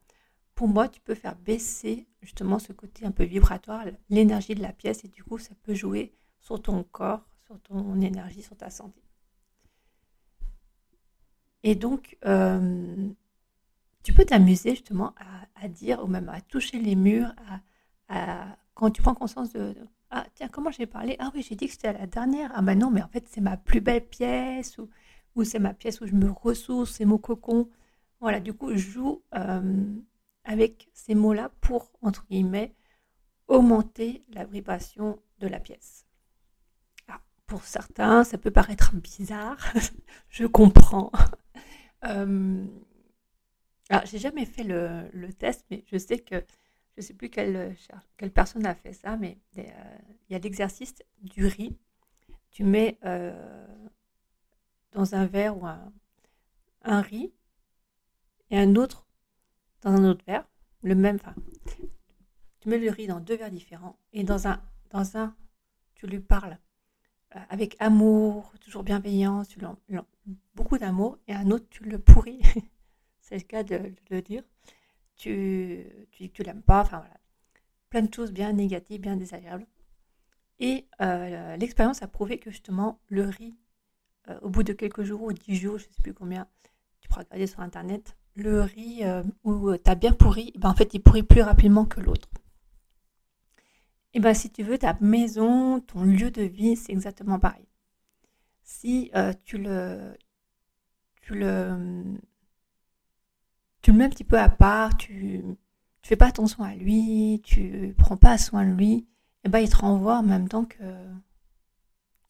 pour 0.54 0.68
moi 0.68 0.88
tu 0.88 1.00
peux 1.00 1.14
faire 1.14 1.36
baisser 1.36 2.06
justement 2.20 2.58
ce 2.58 2.72
côté 2.72 3.04
un 3.04 3.10
peu 3.10 3.24
vibratoire, 3.24 3.84
l'énergie 4.10 4.54
de 4.54 4.62
la 4.62 4.72
pièce 4.72 5.04
et 5.04 5.08
du 5.08 5.24
coup 5.24 5.38
ça 5.38 5.54
peut 5.62 5.74
jouer 5.74 6.12
sur 6.40 6.60
ton 6.60 6.82
corps, 6.84 7.24
sur 7.46 7.60
ton 7.60 8.00
énergie, 8.00 8.42
sur 8.42 8.56
ta 8.56 8.70
santé. 8.70 9.02
Et 11.62 11.74
donc, 11.76 12.18
euh, 12.24 13.08
tu 14.02 14.12
peux 14.12 14.24
t'amuser 14.24 14.70
justement 14.70 15.14
à, 15.54 15.68
dire 15.68 16.02
ou 16.02 16.08
même 16.08 16.28
à 16.28 16.40
toucher 16.40 16.78
les 16.80 16.96
murs, 16.96 17.32
à, 18.08 18.56
quand 18.74 18.90
tu 18.90 19.00
prends 19.00 19.14
conscience 19.14 19.52
de, 19.52 19.74
ah 20.10 20.26
tiens 20.34 20.48
comment 20.48 20.70
j'ai 20.72 20.86
parlé? 20.86 21.16
Ah 21.20 21.30
oui 21.34 21.42
j'ai 21.48 21.54
dit 21.54 21.66
que 21.66 21.72
c'était 21.72 21.92
la 21.92 22.06
dernière. 22.06 22.50
Ah 22.54 22.62
ben 22.62 22.76
non 22.78 22.90
mais 22.90 23.02
en 23.02 23.08
fait 23.08 23.26
c'est 23.28 23.40
ma 23.40 23.56
plus 23.56 23.80
belle 23.80 24.04
pièce 24.06 24.76
ou, 24.78 24.88
ou 25.36 25.44
c'est 25.44 25.60
ma 25.60 25.72
pièce 25.72 26.00
où 26.00 26.06
je 26.06 26.14
me 26.14 26.30
ressource 26.30 26.92
c'est 26.92 27.04
mon 27.04 27.18
cocon. 27.18 27.68
Voilà, 28.20 28.38
du 28.40 28.52
coup, 28.54 28.70
je 28.72 28.78
joue 28.78 29.22
avec 30.44 30.88
ces 30.92 31.14
mots-là 31.14 31.50
pour, 31.60 31.92
entre 32.02 32.26
guillemets, 32.26 32.74
augmenter 33.48 34.24
la 34.32 34.44
vibration 34.44 35.18
de 35.38 35.46
la 35.46 35.60
pièce. 35.60 36.06
Ah, 37.08 37.20
pour 37.46 37.64
certains, 37.64 38.24
ça 38.24 38.38
peut 38.38 38.50
paraître 38.50 38.94
bizarre, 38.96 39.58
je 40.28 40.46
comprends. 40.46 41.10
euh, 42.04 42.66
alors, 43.88 44.06
j'ai 44.06 44.18
jamais 44.18 44.46
fait 44.46 44.64
le, 44.64 45.32
test, 45.32 45.64
mais 45.70 45.84
je 45.86 45.98
sais 45.98 46.18
que 46.18 46.36
je 46.96 47.00
ne 47.00 47.02
sais 47.02 47.14
plus 47.14 47.30
quelle, 47.30 47.74
personne 48.34 48.66
a 48.66 48.74
fait 48.74 48.92
ça, 48.92 49.16
mais 49.16 49.38
euh, 49.58 49.62
il 50.28 50.32
y 50.32 50.36
a 50.36 50.38
l'exercice 50.38 50.94
du 51.20 51.46
riz. 51.46 51.76
Tu 52.50 52.64
mets 52.64 52.98
euh, 53.04 53.66
dans 54.92 55.14
un 55.14 55.24
verre 55.24 55.56
un 56.84 57.00
riz 57.00 57.32
et 58.50 58.58
un 58.58 58.76
autre 58.76 59.06
dans 59.82 59.90
un 59.90 60.04
autre 60.04 60.24
verre, 60.26 60.46
le 60.82 60.94
même, 60.94 61.16
enfin, 61.16 61.34
tu 62.60 62.68
mets 62.68 62.78
le 62.78 62.90
riz 62.90 63.06
dans 63.06 63.20
deux 63.20 63.36
verres 63.36 63.50
différents 63.50 63.96
et 64.12 64.24
dans 64.24 64.48
un, 64.48 64.62
dans 64.90 65.16
un 65.16 65.34
tu 65.94 66.06
lui 66.06 66.20
parles 66.20 66.58
euh, 67.36 67.40
avec 67.48 67.76
amour, 67.78 68.52
toujours 68.60 68.82
bienveillance, 68.82 69.48
tu 69.48 69.60
beaucoup 70.54 70.78
d'amour, 70.78 71.18
et 71.28 71.32
un 71.32 71.50
autre, 71.50 71.66
tu 71.70 71.84
le 71.84 71.98
pourris, 71.98 72.42
c'est 73.20 73.36
le 73.36 73.42
cas 73.42 73.62
de, 73.62 73.92
le 74.10 74.22
dire, 74.22 74.42
tu, 75.16 75.84
tu 76.10 76.24
dis 76.24 76.30
que 76.30 76.34
tu 76.34 76.42
l'aimes 76.42 76.62
pas, 76.62 76.80
enfin 76.80 76.98
voilà, 76.98 77.20
plein 77.88 78.02
de 78.02 78.12
choses 78.12 78.32
bien 78.32 78.52
négatives, 78.52 79.00
bien 79.00 79.16
désagréables. 79.16 79.66
Et 80.58 80.86
euh, 81.00 81.56
l'expérience 81.56 82.02
a 82.02 82.08
prouvé 82.08 82.38
que 82.38 82.50
justement, 82.50 83.00
le 83.08 83.24
riz, 83.24 83.56
euh, 84.28 84.38
au 84.42 84.48
bout 84.48 84.62
de 84.62 84.72
quelques 84.72 85.02
jours 85.02 85.22
ou 85.22 85.32
dix 85.32 85.56
jours, 85.56 85.78
je 85.78 85.88
ne 85.88 85.92
sais 85.92 86.02
plus 86.02 86.14
combien, 86.14 86.46
tu 87.00 87.08
pourras 87.08 87.22
regarder 87.22 87.46
sur 87.46 87.60
Internet, 87.60 88.16
le 88.34 88.62
riz 88.62 89.02
où 89.44 89.76
tu 89.76 89.90
as 89.90 89.94
bien 89.94 90.12
pourri, 90.12 90.52
ben 90.56 90.70
en 90.70 90.74
fait, 90.74 90.94
il 90.94 91.00
pourrit 91.00 91.22
plus 91.22 91.42
rapidement 91.42 91.84
que 91.84 92.00
l'autre. 92.00 92.28
Et 94.14 94.20
bien, 94.20 94.34
si 94.34 94.50
tu 94.50 94.62
veux, 94.62 94.78
ta 94.78 94.96
maison, 95.00 95.80
ton 95.80 96.04
lieu 96.04 96.30
de 96.30 96.42
vie, 96.42 96.76
c'est 96.76 96.92
exactement 96.92 97.38
pareil. 97.38 97.66
Si 98.62 99.10
euh, 99.14 99.32
tu 99.44 99.58
le, 99.58 100.14
tu 101.22 101.34
le, 101.34 102.04
tu 103.80 103.92
le 103.92 103.98
mets 103.98 104.04
un 104.04 104.10
petit 104.10 104.24
peu 104.24 104.38
à 104.38 104.50
part, 104.50 104.96
tu, 104.96 105.42
tu 106.02 106.08
fais 106.08 106.16
pas 106.16 106.26
attention 106.26 106.62
à 106.62 106.74
lui, 106.74 107.40
tu 107.44 107.94
prends 107.98 108.16
pas 108.16 108.36
soin 108.38 108.66
de 108.66 108.72
lui, 108.72 109.06
et 109.44 109.48
ben 109.48 109.60
il 109.60 109.70
te 109.70 109.76
renvoie 109.76 110.18
en 110.18 110.22
même 110.22 110.48
temps 110.48 110.64
que, 110.66 110.84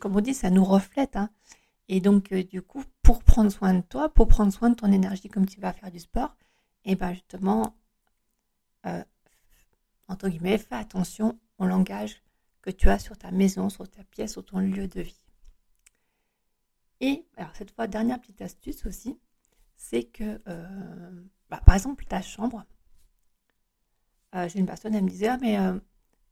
comme 0.01 0.17
on 0.17 0.21
dit, 0.21 0.35
ça 0.35 0.51
nous 0.51 0.65
reflète. 0.65 1.17
Hein. 1.17 1.31
Et 1.89 2.01
donc, 2.01 2.33
euh, 2.33 2.45
du 2.45 2.63
coup, 2.63 2.85
pour 3.03 3.25
prendre 3.25 3.51
soin 3.51 3.75
de 3.75 3.81
toi, 3.81 4.09
pour 4.13 4.29
prendre 4.29 4.53
soin 4.53 4.71
de 4.71 4.75
ton 4.77 4.93
énergie 4.93 5.29
comme 5.29 5.47
tu 5.47 5.61
vas 5.61 5.73
faire 5.73 5.91
du 5.91 5.99
sport, 5.99 6.37
et 6.85 6.97
ben 6.97 7.13
justement, 7.13 7.77
euh, 8.87 9.05
entre 10.09 10.29
guillemets, 10.29 10.59
fais 10.59 10.77
attention 10.77 11.39
langage 11.59 12.23
que 12.61 12.71
tu 12.71 12.89
as 12.89 12.99
sur 12.99 13.17
ta 13.17 13.31
maison, 13.31 13.69
sur 13.69 13.89
ta 13.89 14.03
pièce, 14.03 14.33
sur 14.33 14.45
ton 14.45 14.59
lieu 14.59 14.89
de 14.89 15.01
vie. 15.01 15.25
Et 17.01 17.25
alors 17.37 17.55
cette 17.55 17.71
fois, 17.71 17.87
dernière 17.87 18.21
petite 18.21 18.43
astuce 18.43 18.85
aussi, 18.87 19.19
c'est 19.77 20.03
que, 20.03 20.41
euh, 20.49 21.25
bah, 21.51 21.61
par 21.65 21.77
exemple, 21.77 22.05
ta 22.05 22.21
chambre, 22.21 22.65
euh, 24.35 24.49
j'ai 24.49 24.59
une 24.59 24.67
personne, 24.67 24.95
elle 24.95 25.05
me 25.05 25.09
disait, 25.09 25.29
ah, 25.29 25.39
mais 25.41 25.57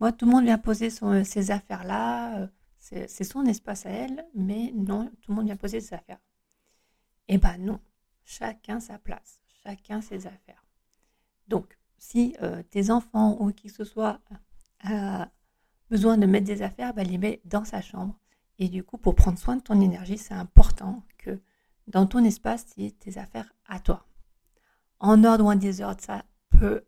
moi, 0.01 0.13
tout 0.13 0.27
le 0.27 0.33
monde 0.33 0.45
vient 0.45 0.59
poser 0.59 0.91
son, 0.91 1.25
ses 1.25 1.51
affaires 1.51 1.85
là, 1.85 2.49
c'est 2.79 3.25
son 3.25 3.45
espace 3.45 3.87
à 3.87 3.91
elle, 3.91 4.27
mais 4.35 4.73
non, 4.75 5.11
tout 5.21 5.31
le 5.31 5.37
monde 5.37 5.47
vient 5.47 5.57
poser 5.57 5.81
ses 5.81 5.95
affaires. 5.95 6.19
Eh 7.33 7.39
ben 7.39 7.59
non, 7.59 7.79
chacun 8.25 8.81
sa 8.81 8.99
place, 8.99 9.41
chacun 9.63 10.01
ses 10.01 10.27
affaires. 10.27 10.67
Donc, 11.47 11.79
si 11.97 12.37
tes 12.71 12.91
enfants 12.91 13.37
ou 13.41 13.53
qui 13.53 13.69
que 13.69 13.75
ce 13.75 13.85
soit 13.85 14.21
a 14.83 15.31
besoin 15.91 16.19
de 16.19 16.27
mettre 16.27 16.47
des 16.47 16.63
affaires, 16.63 16.93
bah, 16.93 17.05
les 17.05 17.19
met 17.19 17.41
dans 17.45 17.65
sa 17.65 17.81
chambre. 17.81 18.19
Et 18.59 18.69
du 18.69 18.83
coup, 18.83 18.99
pour 18.99 19.15
prendre 19.15 19.39
soin 19.39 19.57
de 19.57 19.63
ton 19.63 19.81
énergie, 19.81 20.19
c'est 20.19 20.35
important 20.35 21.05
que 21.19 21.41
dans 21.87 22.05
ton 22.05 22.25
espace, 22.25 22.67
tu 22.67 22.83
aies 22.85 22.91
tes 22.91 23.17
affaires 23.17 23.53
à 23.65 23.79
toi. 23.79 24.07
En 24.99 25.23
ordre 25.23 25.45
ou 25.45 25.51
en 25.51 25.55
désordre, 25.55 26.01
ça 26.01 26.25
peut, 26.51 26.85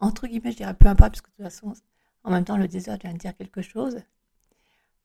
entre 0.00 0.26
guillemets, 0.26 0.52
je 0.52 0.56
dirais 0.56 0.74
peu 0.74 0.88
importe, 0.88 1.12
parce 1.12 1.20
que 1.20 1.30
de 1.30 1.36
toute 1.36 1.44
façon, 1.44 1.74
en 2.24 2.30
même 2.30 2.44
temps, 2.44 2.56
le 2.56 2.68
désordre 2.68 3.02
vient 3.02 3.12
de 3.12 3.18
dire 3.18 3.36
quelque 3.36 3.60
chose. 3.60 3.98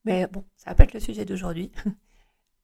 Mais 0.06 0.26
bon, 0.28 0.46
ça 0.56 0.70
va 0.70 0.76
pas 0.76 0.86
être 0.86 0.94
le 0.94 1.02
sujet 1.02 1.26
d'aujourd'hui. 1.26 1.70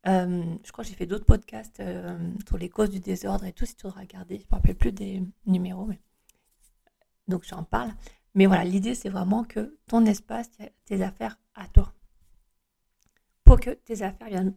Euh, 0.08 0.58
je 0.64 0.72
crois 0.72 0.84
que 0.84 0.90
j'ai 0.90 0.96
fait 0.96 1.06
d'autres 1.06 1.26
podcasts 1.26 1.82
euh, 1.82 2.18
sur 2.48 2.58
les 2.58 2.70
causes 2.70 2.90
du 2.90 3.00
désordre 3.00 3.46
et 3.46 3.54
tout, 3.54 3.66
si 3.66 3.76
tu 3.76 3.86
voudras 3.86 4.02
regarder. 4.02 4.38
Je 4.38 4.44
ne 4.44 4.48
me 4.48 4.56
rappelle 4.56 4.76
plus 4.76 4.92
des 4.92 5.22
numéros, 5.46 5.86
mais... 5.86 6.00
donc 7.28 7.44
j'en 7.44 7.64
parle. 7.64 7.92
Mais 8.36 8.46
voilà, 8.46 8.64
l'idée, 8.64 8.96
c'est 8.96 9.10
vraiment 9.10 9.44
que 9.44 9.78
ton 9.88 10.06
espace, 10.06 10.50
tes 10.86 11.02
affaires 11.02 11.38
à 11.56 11.68
toi. 11.68 11.94
Pour 13.44 13.60
que 13.60 13.72
tes 13.72 14.02
affaires 14.04 14.28
viennent, 14.28 14.56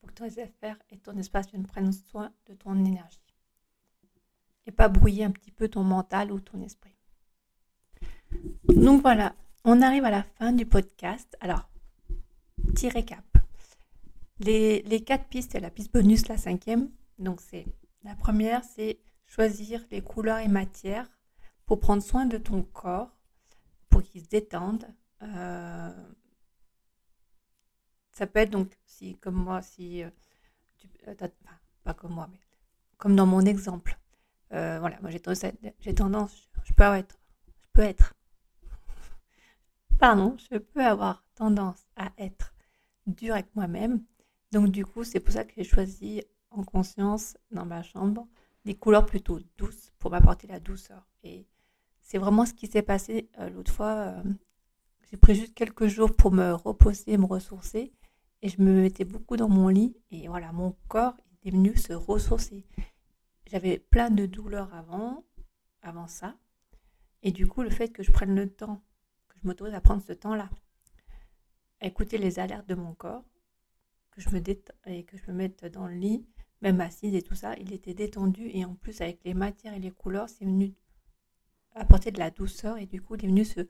pour 0.00 0.12
que 0.12 0.14
tes 0.14 0.42
affaires 0.42 0.78
et 0.90 0.98
ton 0.98 1.16
espace 1.16 1.48
viennent 1.48 1.66
prendre 1.66 1.92
soin 1.92 2.32
de 2.46 2.54
ton 2.54 2.84
énergie. 2.84 3.20
Et 4.66 4.72
pas 4.72 4.88
brouiller 4.88 5.24
un 5.24 5.30
petit 5.30 5.52
peu 5.52 5.68
ton 5.68 5.84
mental 5.84 6.32
ou 6.32 6.40
ton 6.40 6.60
esprit. 6.60 6.94
Donc 8.68 9.00
voilà, 9.02 9.34
on 9.64 9.80
arrive 9.80 10.04
à 10.04 10.10
la 10.10 10.22
fin 10.22 10.52
du 10.52 10.66
podcast. 10.66 11.36
Alors, 11.40 11.68
petit 12.66 12.88
récap. 12.88 13.29
Les, 14.40 15.04
quatre 15.04 15.26
pistes 15.26 15.54
et 15.54 15.60
la 15.60 15.70
piste 15.70 15.92
bonus, 15.92 16.26
la 16.28 16.38
cinquième. 16.38 16.90
Donc 17.18 17.42
c'est 17.42 17.66
la 18.02 18.14
première, 18.14 18.64
c'est 18.64 18.98
choisir 19.26 19.84
les 19.90 20.00
couleurs 20.00 20.38
et 20.38 20.48
matières 20.48 21.08
pour 21.66 21.78
prendre 21.78 22.02
soin 22.02 22.24
de 22.24 22.38
ton 22.38 22.62
corps, 22.62 23.14
pour 23.90 24.02
qu'il 24.02 24.22
se 24.22 24.28
détende. 24.28 24.86
Euh, 25.22 25.92
ça 28.12 28.26
peut 28.26 28.40
être 28.40 28.50
donc, 28.50 28.72
si 28.86 29.16
comme 29.18 29.34
moi, 29.34 29.60
si 29.60 30.02
euh, 30.02 30.10
euh, 31.08 31.28
pas 31.84 31.94
comme 31.94 32.14
moi, 32.14 32.28
mais 32.32 32.40
comme 32.96 33.14
dans 33.14 33.26
mon 33.26 33.42
exemple. 33.42 33.98
voilà, 34.50 34.98
moi 35.02 35.10
j'ai 35.10 35.20
tendance, 35.20 35.44
j'ai 35.80 35.94
tendance, 35.94 36.50
je 36.64 36.72
peux 36.72 36.84
être, 36.84 37.18
je 37.60 37.68
peux 37.74 37.82
être, 37.82 38.14
pardon, 39.98 40.34
je 40.50 40.56
peux 40.56 40.84
avoir 40.84 41.24
tendance 41.34 41.86
à 41.96 42.10
être 42.16 42.54
dur 43.06 43.34
avec 43.34 43.54
moi-même. 43.54 44.02
Donc 44.52 44.68
du 44.70 44.84
coup, 44.84 45.04
c'est 45.04 45.20
pour 45.20 45.32
ça 45.32 45.44
que 45.44 45.52
j'ai 45.56 45.64
choisi 45.64 46.22
en 46.50 46.64
conscience 46.64 47.36
dans 47.50 47.64
ma 47.64 47.82
chambre 47.82 48.26
des 48.64 48.74
couleurs 48.74 49.06
plutôt 49.06 49.40
douces 49.56 49.92
pour 49.98 50.10
m'apporter 50.10 50.46
la 50.46 50.60
douceur. 50.60 51.06
Et 51.22 51.46
c'est 52.02 52.18
vraiment 52.18 52.44
ce 52.44 52.52
qui 52.52 52.66
s'est 52.66 52.82
passé 52.82 53.30
euh, 53.38 53.48
l'autre 53.50 53.72
fois. 53.72 53.94
Euh, 53.94 54.22
j'ai 55.10 55.16
pris 55.16 55.34
juste 55.34 55.54
quelques 55.54 55.86
jours 55.86 56.14
pour 56.14 56.32
me 56.32 56.52
reposer, 56.52 57.16
me 57.16 57.26
ressourcer. 57.26 57.92
Et 58.42 58.48
je 58.48 58.60
me 58.62 58.82
mettais 58.82 59.04
beaucoup 59.04 59.36
dans 59.36 59.48
mon 59.48 59.68
lit. 59.68 59.96
Et 60.10 60.28
voilà, 60.28 60.52
mon 60.52 60.76
corps 60.88 61.16
est 61.44 61.50
venu 61.50 61.76
se 61.76 61.92
ressourcer. 61.92 62.64
J'avais 63.46 63.78
plein 63.78 64.10
de 64.10 64.26
douleurs 64.26 64.72
avant, 64.74 65.24
avant 65.82 66.06
ça. 66.06 66.36
Et 67.22 67.32
du 67.32 67.46
coup, 67.46 67.62
le 67.62 67.70
fait 67.70 67.88
que 67.88 68.02
je 68.02 68.12
prenne 68.12 68.34
le 68.34 68.48
temps, 68.48 68.82
que 69.28 69.36
je 69.42 69.46
m'autorise 69.46 69.74
à 69.74 69.80
prendre 69.80 70.02
ce 70.02 70.12
temps-là, 70.12 70.48
à 71.80 71.86
écouter 71.86 72.18
les 72.18 72.38
alertes 72.38 72.68
de 72.68 72.74
mon 72.74 72.94
corps, 72.94 73.24
que 74.10 74.20
je 74.20 74.30
me 74.30 74.40
et 74.86 75.04
que 75.04 75.16
je 75.16 75.30
me 75.30 75.32
mette 75.32 75.64
dans 75.66 75.86
le 75.86 75.94
lit, 75.94 76.26
même 76.62 76.80
assise 76.80 77.14
et 77.14 77.22
tout 77.22 77.34
ça, 77.34 77.54
il 77.58 77.72
était 77.72 77.94
détendu. 77.94 78.50
Et 78.52 78.64
en 78.64 78.74
plus, 78.74 79.00
avec 79.00 79.20
les 79.24 79.34
matières 79.34 79.74
et 79.74 79.78
les 79.78 79.90
couleurs, 79.90 80.28
c'est 80.28 80.44
venu 80.44 80.74
apporter 81.74 82.10
de 82.10 82.18
la 82.18 82.30
douceur 82.30 82.78
et 82.78 82.86
du 82.86 83.00
coup 83.00 83.14
il 83.14 83.24
est 83.24 83.28
venu 83.28 83.44
se 83.44 83.60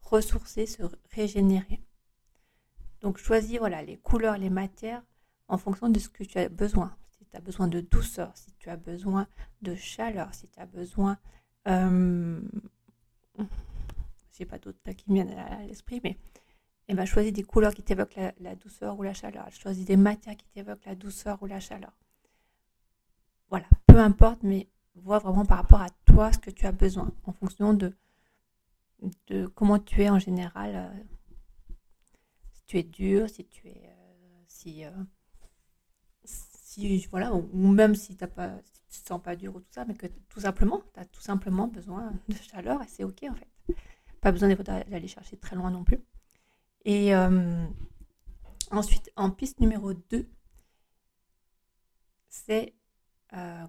ressourcer, 0.00 0.66
se 0.66 0.82
régénérer. 1.12 1.80
Donc 3.00 3.18
choisis 3.18 3.58
voilà, 3.58 3.82
les 3.82 3.96
couleurs, 3.96 4.38
les 4.38 4.50
matières 4.50 5.02
en 5.48 5.58
fonction 5.58 5.88
de 5.88 5.98
ce 5.98 6.08
que 6.08 6.24
tu 6.24 6.38
as 6.38 6.48
besoin. 6.48 6.96
Si 7.10 7.24
tu 7.26 7.36
as 7.36 7.40
besoin 7.40 7.68
de 7.68 7.80
douceur, 7.80 8.36
si 8.36 8.52
tu 8.58 8.70
as 8.70 8.76
besoin 8.76 9.28
de 9.62 9.74
chaleur, 9.74 10.34
si 10.34 10.48
tu 10.48 10.58
as 10.58 10.66
besoin... 10.66 11.18
Euh, 11.68 12.40
je 13.38 13.44
sais 14.38 14.46
pas 14.46 14.58
d'autres 14.58 14.78
qui 14.92 15.10
me 15.10 15.14
viennent 15.14 15.38
à 15.38 15.64
l'esprit, 15.64 16.00
mais 16.02 16.16
eh 16.88 16.94
ben, 16.94 17.06
choisis 17.06 17.32
des 17.32 17.42
couleurs 17.42 17.74
qui 17.74 17.82
t'évoquent 17.82 18.18
la, 18.40 18.54
douceur 18.56 18.98
ou 18.98 19.02
la 19.02 19.14
chaleur. 19.14 19.50
Choisis 19.50 19.84
des 19.84 19.96
matières 19.96 20.36
qui 20.36 20.46
t'évoquent 20.48 20.84
la 20.84 20.94
douceur 20.94 21.42
ou 21.42 21.46
la 21.46 21.60
chaleur. 21.60 21.92
Voilà, 23.48 23.66
peu 23.86 23.98
importe, 23.98 24.42
mais 24.42 24.68
vois 24.94 25.18
vraiment 25.18 25.44
par 25.46 25.58
rapport 25.58 25.80
à 25.80 25.90
toi 26.04 26.32
ce 26.32 26.38
que 26.38 26.50
tu 26.50 26.66
as 26.66 26.72
besoin 26.72 27.12
en 27.24 27.32
fonction 27.32 27.74
de, 27.74 27.96
de 29.28 29.46
comment 29.46 29.78
tu 29.78 30.02
es 30.02 30.10
en 30.10 30.18
général. 30.18 30.72
Euh, 30.74 31.02
si 32.52 32.64
tu 32.66 32.78
es 32.78 32.82
dur, 32.82 33.28
si 33.30 33.46
tu 33.46 33.68
es. 33.68 33.82
Euh, 33.86 34.42
si, 34.46 34.84
euh, 34.84 34.90
si. 36.24 37.06
Voilà, 37.06 37.32
ou, 37.32 37.68
même 37.68 37.94
si, 37.94 38.16
as 38.20 38.26
pas, 38.26 38.48
tu 38.48 38.98
ne 38.98 39.02
te 39.02 39.08
sens 39.08 39.22
pas 39.22 39.36
dur 39.36 39.54
ou 39.56 39.60
tout 39.60 39.72
ça, 39.72 39.84
mais 39.84 39.94
que 39.94 40.06
tout 40.28 40.40
simplement, 40.40 40.82
tu 40.92 41.00
as 41.00 41.04
tout 41.06 41.20
simplement 41.20 41.68
besoin 41.68 42.12
de 42.28 42.34
chaleur 42.34 42.82
et 42.82 42.88
c'est 42.88 43.04
OK 43.04 43.24
en 43.30 43.34
fait. 43.34 43.48
Pas 44.20 44.32
besoin 44.32 44.48
d'aller 44.48 45.08
chercher 45.08 45.36
très 45.36 45.56
loin 45.56 45.70
non 45.70 45.84
plus. 45.84 46.00
Et 46.84 47.14
ensuite, 48.70 49.10
en 49.16 49.30
piste 49.30 49.60
numéro 49.60 49.94
2, 49.94 50.28
c'est 52.28 52.74
euh, 53.32 53.64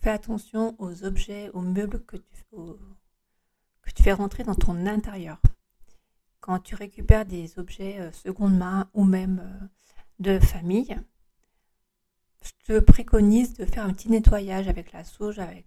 fais 0.00 0.10
attention 0.10 0.74
aux 0.78 1.04
objets, 1.04 1.50
aux 1.50 1.60
meubles 1.60 2.02
que 2.04 2.16
tu, 2.16 2.44
que 3.82 3.90
tu 3.94 4.02
fais 4.02 4.12
rentrer 4.12 4.44
dans 4.44 4.54
ton 4.54 4.86
intérieur. 4.86 5.40
Quand 6.40 6.58
tu 6.58 6.74
récupères 6.74 7.26
des 7.26 7.58
objets 7.58 7.98
euh, 8.00 8.12
seconde 8.12 8.56
main 8.56 8.88
ou 8.94 9.04
même 9.04 9.42
euh, 9.44 9.66
de 10.20 10.38
famille, 10.38 10.96
je 12.42 12.50
te 12.66 12.80
préconise 12.80 13.54
de 13.54 13.66
faire 13.66 13.84
un 13.84 13.92
petit 13.92 14.10
nettoyage 14.10 14.68
avec 14.68 14.92
la 14.92 15.04
sauge, 15.04 15.38
avec 15.38 15.66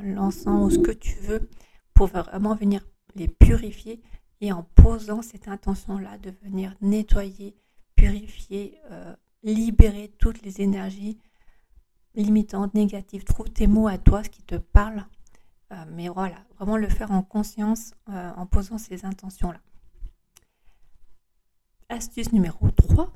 l'encens 0.00 0.66
ou 0.66 0.70
ce 0.70 0.78
que 0.80 0.90
tu 0.90 1.14
veux 1.20 1.48
pour 1.94 2.08
vraiment 2.08 2.56
venir 2.56 2.84
les 3.14 3.28
purifier 3.28 4.02
et 4.40 4.52
en 4.52 4.62
posant 4.62 5.22
cette 5.22 5.48
intention-là 5.48 6.18
de 6.18 6.32
venir 6.42 6.74
nettoyer, 6.80 7.56
purifier, 7.96 8.80
libérer 9.42 10.12
toutes 10.18 10.42
les 10.42 10.60
énergies 10.60 11.18
limitantes, 12.14 12.74
négatives. 12.74 13.24
Trouve 13.24 13.50
tes 13.50 13.66
mots 13.66 13.88
à 13.88 13.98
toi, 13.98 14.22
ce 14.24 14.30
qui 14.30 14.42
te 14.42 14.56
parle. 14.56 15.04
Euh, 15.72 15.84
mais 15.92 16.08
voilà, 16.08 16.36
vraiment 16.56 16.76
le 16.76 16.88
faire 16.88 17.10
en 17.10 17.22
conscience 17.22 17.92
euh, 18.08 18.30
en 18.36 18.46
posant 18.46 18.78
ces 18.78 19.04
intentions-là. 19.04 19.60
Astuce 21.90 22.32
numéro 22.32 22.70
3, 22.70 23.12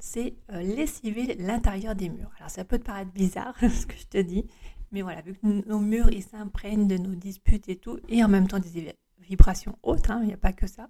c'est 0.00 0.34
euh, 0.52 0.60
lessiver 0.62 1.36
l'intérieur 1.36 1.94
des 1.94 2.08
murs. 2.08 2.30
Alors 2.38 2.50
ça 2.50 2.64
peut 2.64 2.78
te 2.78 2.84
paraître 2.84 3.12
bizarre 3.12 3.54
ce 3.60 3.86
que 3.86 3.96
je 3.96 4.06
te 4.06 4.18
dis, 4.18 4.46
mais 4.90 5.02
voilà, 5.02 5.22
vu 5.22 5.34
que 5.34 5.46
nos 5.46 5.78
murs 5.78 6.10
ils 6.10 6.22
s'imprègnent 6.22 6.88
de 6.88 6.96
nos 6.96 7.14
disputes 7.14 7.68
et 7.68 7.76
tout, 7.76 8.00
et 8.08 8.22
en 8.24 8.28
même 8.28 8.48
temps 8.48 8.58
des 8.58 8.78
vibrations 9.26 9.78
hautes, 9.82 10.10
hein, 10.10 10.20
il 10.22 10.28
n'y 10.28 10.34
a 10.34 10.38
pas 10.38 10.52
que 10.52 10.66
ça. 10.66 10.88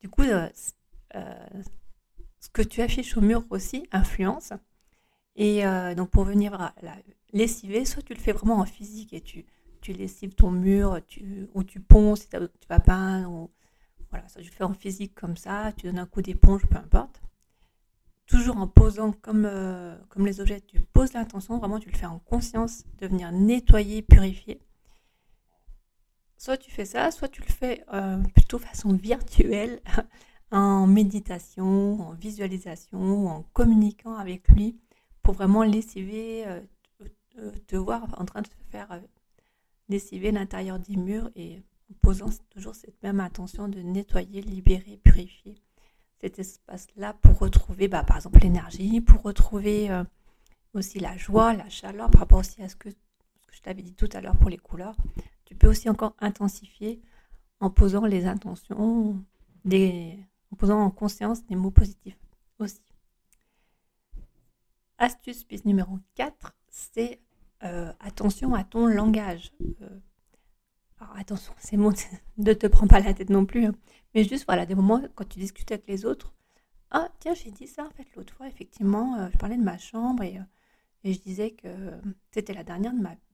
Du 0.00 0.08
coup, 0.08 0.22
ce 0.22 0.72
que 2.52 2.62
tu 2.62 2.82
affiches 2.82 3.16
au 3.16 3.20
mur 3.20 3.44
aussi 3.50 3.86
influence. 3.92 4.52
Et 5.36 5.66
euh, 5.66 5.94
donc 5.94 6.10
pour 6.10 6.24
venir 6.24 6.72
la 6.82 6.96
lessiver, 7.32 7.84
soit 7.84 8.02
tu 8.02 8.14
le 8.14 8.20
fais 8.20 8.32
vraiment 8.32 8.56
en 8.56 8.64
physique 8.64 9.12
et 9.12 9.20
tu, 9.20 9.44
tu 9.80 9.92
lessives 9.92 10.34
ton 10.34 10.50
mur, 10.50 10.98
ou 11.54 11.64
tu 11.64 11.80
ponces 11.80 12.20
si 12.20 12.28
tu 12.28 12.68
vas 12.68 12.80
peindre, 12.80 13.30
ou 13.30 13.50
voilà, 14.10 14.26
soit 14.28 14.40
tu 14.40 14.48
le 14.48 14.54
fais 14.54 14.64
en 14.64 14.72
physique 14.72 15.14
comme 15.14 15.36
ça, 15.36 15.72
tu 15.76 15.86
donnes 15.86 15.98
un 15.98 16.06
coup 16.06 16.22
d'éponge, 16.22 16.66
peu 16.66 16.76
importe. 16.76 17.20
Toujours 18.26 18.56
en 18.56 18.66
posant 18.66 19.12
comme, 19.12 19.44
euh, 19.44 19.96
comme 20.08 20.26
les 20.26 20.40
objets, 20.40 20.60
tu 20.60 20.80
poses 20.80 21.12
l'intention, 21.12 21.58
vraiment 21.58 21.78
tu 21.78 21.90
le 21.90 21.96
fais 21.96 22.06
en 22.06 22.18
conscience 22.18 22.84
de 22.98 23.06
venir 23.06 23.30
nettoyer, 23.30 24.02
purifier. 24.02 24.60
Soit 26.38 26.58
tu 26.58 26.70
fais 26.70 26.84
ça, 26.84 27.10
soit 27.10 27.28
tu 27.28 27.42
le 27.42 27.48
fais 27.48 27.84
euh, 27.92 28.18
plutôt 28.34 28.58
façon 28.58 28.92
virtuelle, 28.92 29.80
en 30.50 30.86
méditation, 30.86 32.00
en 32.00 32.12
visualisation, 32.12 33.28
en 33.28 33.42
communiquant 33.52 34.14
avec 34.14 34.48
lui 34.48 34.78
pour 35.22 35.34
vraiment 35.34 35.64
lessiver, 35.64 36.46
euh, 36.46 36.60
euh, 37.38 37.50
te 37.66 37.76
voir 37.76 38.06
en 38.18 38.24
train 38.24 38.42
de 38.42 38.48
faire 38.70 38.92
euh, 38.92 39.00
lessiver 39.88 40.30
l'intérieur 40.30 40.78
des 40.78 40.96
murs 40.96 41.30
et 41.34 41.62
en 41.90 41.94
posant 42.00 42.30
toujours 42.50 42.74
cette 42.74 43.02
même 43.02 43.20
intention 43.20 43.68
de 43.68 43.80
nettoyer, 43.80 44.40
libérer, 44.40 45.00
purifier 45.02 45.56
cet 46.20 46.38
espace-là 46.38 47.14
pour 47.14 47.38
retrouver 47.38 47.88
bah, 47.88 48.04
par 48.04 48.16
exemple 48.16 48.38
l'énergie, 48.40 49.00
pour 49.00 49.22
retrouver 49.22 49.90
aussi 50.72 50.98
la 50.98 51.16
joie, 51.16 51.52
la 51.52 51.68
chaleur 51.68 52.10
par 52.10 52.20
rapport 52.20 52.38
aussi 52.38 52.62
à 52.62 52.68
ce 52.68 52.76
que, 52.76 52.90
ce 52.90 53.46
que 53.46 53.54
je 53.54 53.60
t'avais 53.60 53.82
dit 53.82 53.94
tout 53.94 54.08
à 54.12 54.20
l'heure 54.20 54.36
pour 54.36 54.48
les 54.48 54.56
couleurs. 54.56 54.96
Tu 55.46 55.54
peux 55.54 55.68
aussi 55.68 55.88
encore 55.88 56.14
intensifier 56.18 57.00
en 57.60 57.70
posant 57.70 58.04
les 58.04 58.26
intentions, 58.26 59.24
en 59.72 60.56
posant 60.58 60.80
en 60.80 60.90
conscience 60.90 61.46
des 61.46 61.56
mots 61.56 61.70
positifs 61.70 62.18
aussi. 62.58 62.82
Astuce 64.98 65.44
piste 65.44 65.64
numéro 65.64 65.98
4, 66.16 66.54
c'est 66.68 67.20
euh, 67.62 67.92
attention 68.00 68.54
à 68.54 68.64
ton 68.64 68.86
langage. 68.86 69.52
Euh, 69.82 70.00
alors 70.98 71.16
attention, 71.16 71.54
c'est 71.58 71.76
bon, 71.76 71.92
ne 72.38 72.52
te 72.52 72.66
prends 72.66 72.88
pas 72.88 73.00
la 73.00 73.14
tête 73.14 73.30
non 73.30 73.46
plus, 73.46 73.66
hein. 73.66 73.74
mais 74.14 74.24
juste 74.24 74.46
voilà, 74.46 74.66
des 74.66 74.74
moments 74.74 75.02
quand 75.14 75.28
tu 75.28 75.38
discutes 75.38 75.70
avec 75.70 75.86
les 75.86 76.04
autres, 76.04 76.34
ah 76.90 77.08
tiens, 77.20 77.34
j'ai 77.34 77.50
dit 77.50 77.66
ça 77.66 77.84
en 77.84 77.90
fait 77.90 78.06
l'autre 78.16 78.34
fois, 78.34 78.48
effectivement, 78.48 79.16
euh, 79.16 79.28
je 79.32 79.38
parlais 79.38 79.56
de 79.56 79.62
ma 79.62 79.78
chambre 79.78 80.22
et, 80.22 80.40
je 81.04 81.20
disais 81.20 81.52
que 81.52 81.68
c'était 82.32 82.52
la 82.52 82.64
dernière 82.64 82.92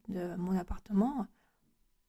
de 0.09 0.37
mon 0.37 0.55
appartement. 0.59 1.27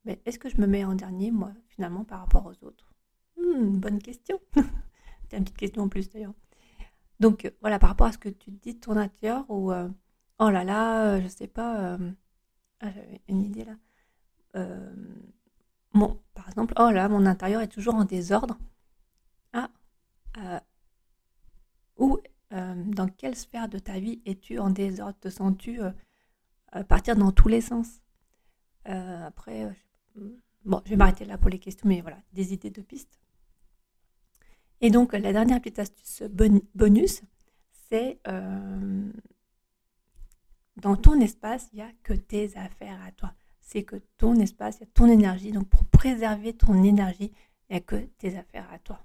Mais 0.05 0.21
est-ce 0.25 0.39
que 0.39 0.49
je 0.49 0.59
me 0.59 0.67
mets 0.67 0.83
en 0.83 0.95
dernier, 0.95 1.31
moi, 1.31 1.53
finalement, 1.69 2.03
par 2.03 2.19
rapport 2.19 2.45
aux 2.45 2.65
autres? 2.65 2.93
Hmm, 3.37 3.77
Bonne 3.77 3.99
question. 3.99 4.39
c'est 5.29 5.37
une 5.37 5.43
petite 5.43 5.57
question 5.57 5.83
en 5.83 5.89
plus 5.89 6.09
d'ailleurs. 6.09 6.33
Donc 7.19 7.45
euh, 7.45 7.51
voilà, 7.61 7.79
par 7.79 7.89
rapport 7.89 8.07
à 8.07 8.11
ce 8.11 8.17
que 8.17 8.29
tu 8.29 8.51
dis 8.51 8.75
de 8.75 8.79
ton 8.79 8.97
intérieur, 8.97 9.45
ou 9.49 9.71
euh, 9.71 9.89
oh 10.39 10.49
là 10.49 10.63
là, 10.63 11.15
euh, 11.15 11.21
je 11.21 11.27
sais 11.27 11.47
pas, 11.47 11.97
ah, 12.81 12.91
j'avais 12.91 13.21
une 13.27 13.41
idée 13.41 13.65
là. 13.65 13.75
par 16.33 16.49
exemple, 16.49 16.73
oh 16.77 16.89
là, 16.91 17.07
mon 17.09 17.25
intérieur 17.25 17.61
est 17.61 17.67
toujours 17.67 17.95
en 17.95 18.05
désordre. 18.05 18.57
Ah, 19.53 19.69
ou 21.97 22.19
dans 22.51 23.07
quelle 23.07 23.35
sphère 23.35 23.67
de 23.69 23.79
ta 23.79 23.99
vie 23.99 24.21
es-tu 24.25 24.59
en 24.59 24.69
désordre? 24.69 25.17
Te 25.19 25.29
sens-tu 25.29 25.79
partir 26.87 27.15
dans 27.15 27.31
tous 27.31 27.47
les 27.47 27.61
sens? 27.61 28.01
Après, 28.85 29.73
bon, 30.65 30.81
je 30.85 30.91
vais 30.91 30.95
m'arrêter 30.95 31.25
là 31.25 31.37
pour 31.37 31.49
les 31.49 31.59
questions, 31.59 31.87
mais 31.87 32.01
voilà, 32.01 32.17
des 32.33 32.53
idées 32.53 32.69
de 32.69 32.81
pistes. 32.81 33.19
Et 34.81 34.89
donc, 34.89 35.13
la 35.13 35.31
dernière 35.31 35.61
petite 35.61 35.79
astuce 35.79 36.23
bonus, 36.73 37.21
c'est 37.89 38.19
euh, 38.27 39.11
dans 40.77 40.95
ton 40.95 41.19
espace, 41.21 41.69
il 41.71 41.77
n'y 41.77 41.81
a 41.81 41.91
que 42.03 42.13
tes 42.13 42.57
affaires 42.57 42.99
à 43.05 43.11
toi. 43.11 43.33
C'est 43.61 43.83
que 43.83 43.95
ton 44.17 44.35
espace, 44.35 44.77
il 44.77 44.81
y 44.81 44.83
a 44.83 44.89
ton 44.93 45.07
énergie. 45.07 45.51
Donc, 45.51 45.69
pour 45.69 45.85
préserver 45.85 46.53
ton 46.53 46.83
énergie, 46.83 47.31
il 47.69 47.73
n'y 47.73 47.77
a 47.77 47.79
que 47.79 47.95
tes 48.17 48.37
affaires 48.37 48.67
à 48.71 48.79
toi. 48.79 48.99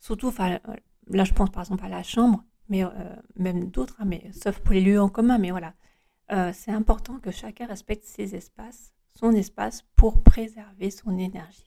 Surtout, 0.00 0.32
là, 0.38 1.24
je 1.24 1.32
pense 1.32 1.50
par 1.50 1.62
exemple 1.62 1.84
à 1.84 1.88
la 1.88 2.02
chambre, 2.02 2.44
mais 2.68 2.84
euh, 2.84 2.90
même 3.36 3.70
d'autres, 3.70 3.96
hein, 4.00 4.10
sauf 4.32 4.58
pour 4.60 4.74
les 4.74 4.80
lieux 4.80 5.00
en 5.00 5.08
commun. 5.08 5.38
Mais 5.38 5.50
voilà, 5.50 5.74
euh, 6.32 6.52
c'est 6.52 6.72
important 6.72 7.18
que 7.18 7.30
chacun 7.30 7.66
respecte 7.66 8.04
ses 8.04 8.34
espaces, 8.34 8.92
son 9.16 9.32
espace, 9.32 9.84
pour 9.96 10.22
préserver 10.22 10.90
son 10.90 11.18
énergie. 11.18 11.66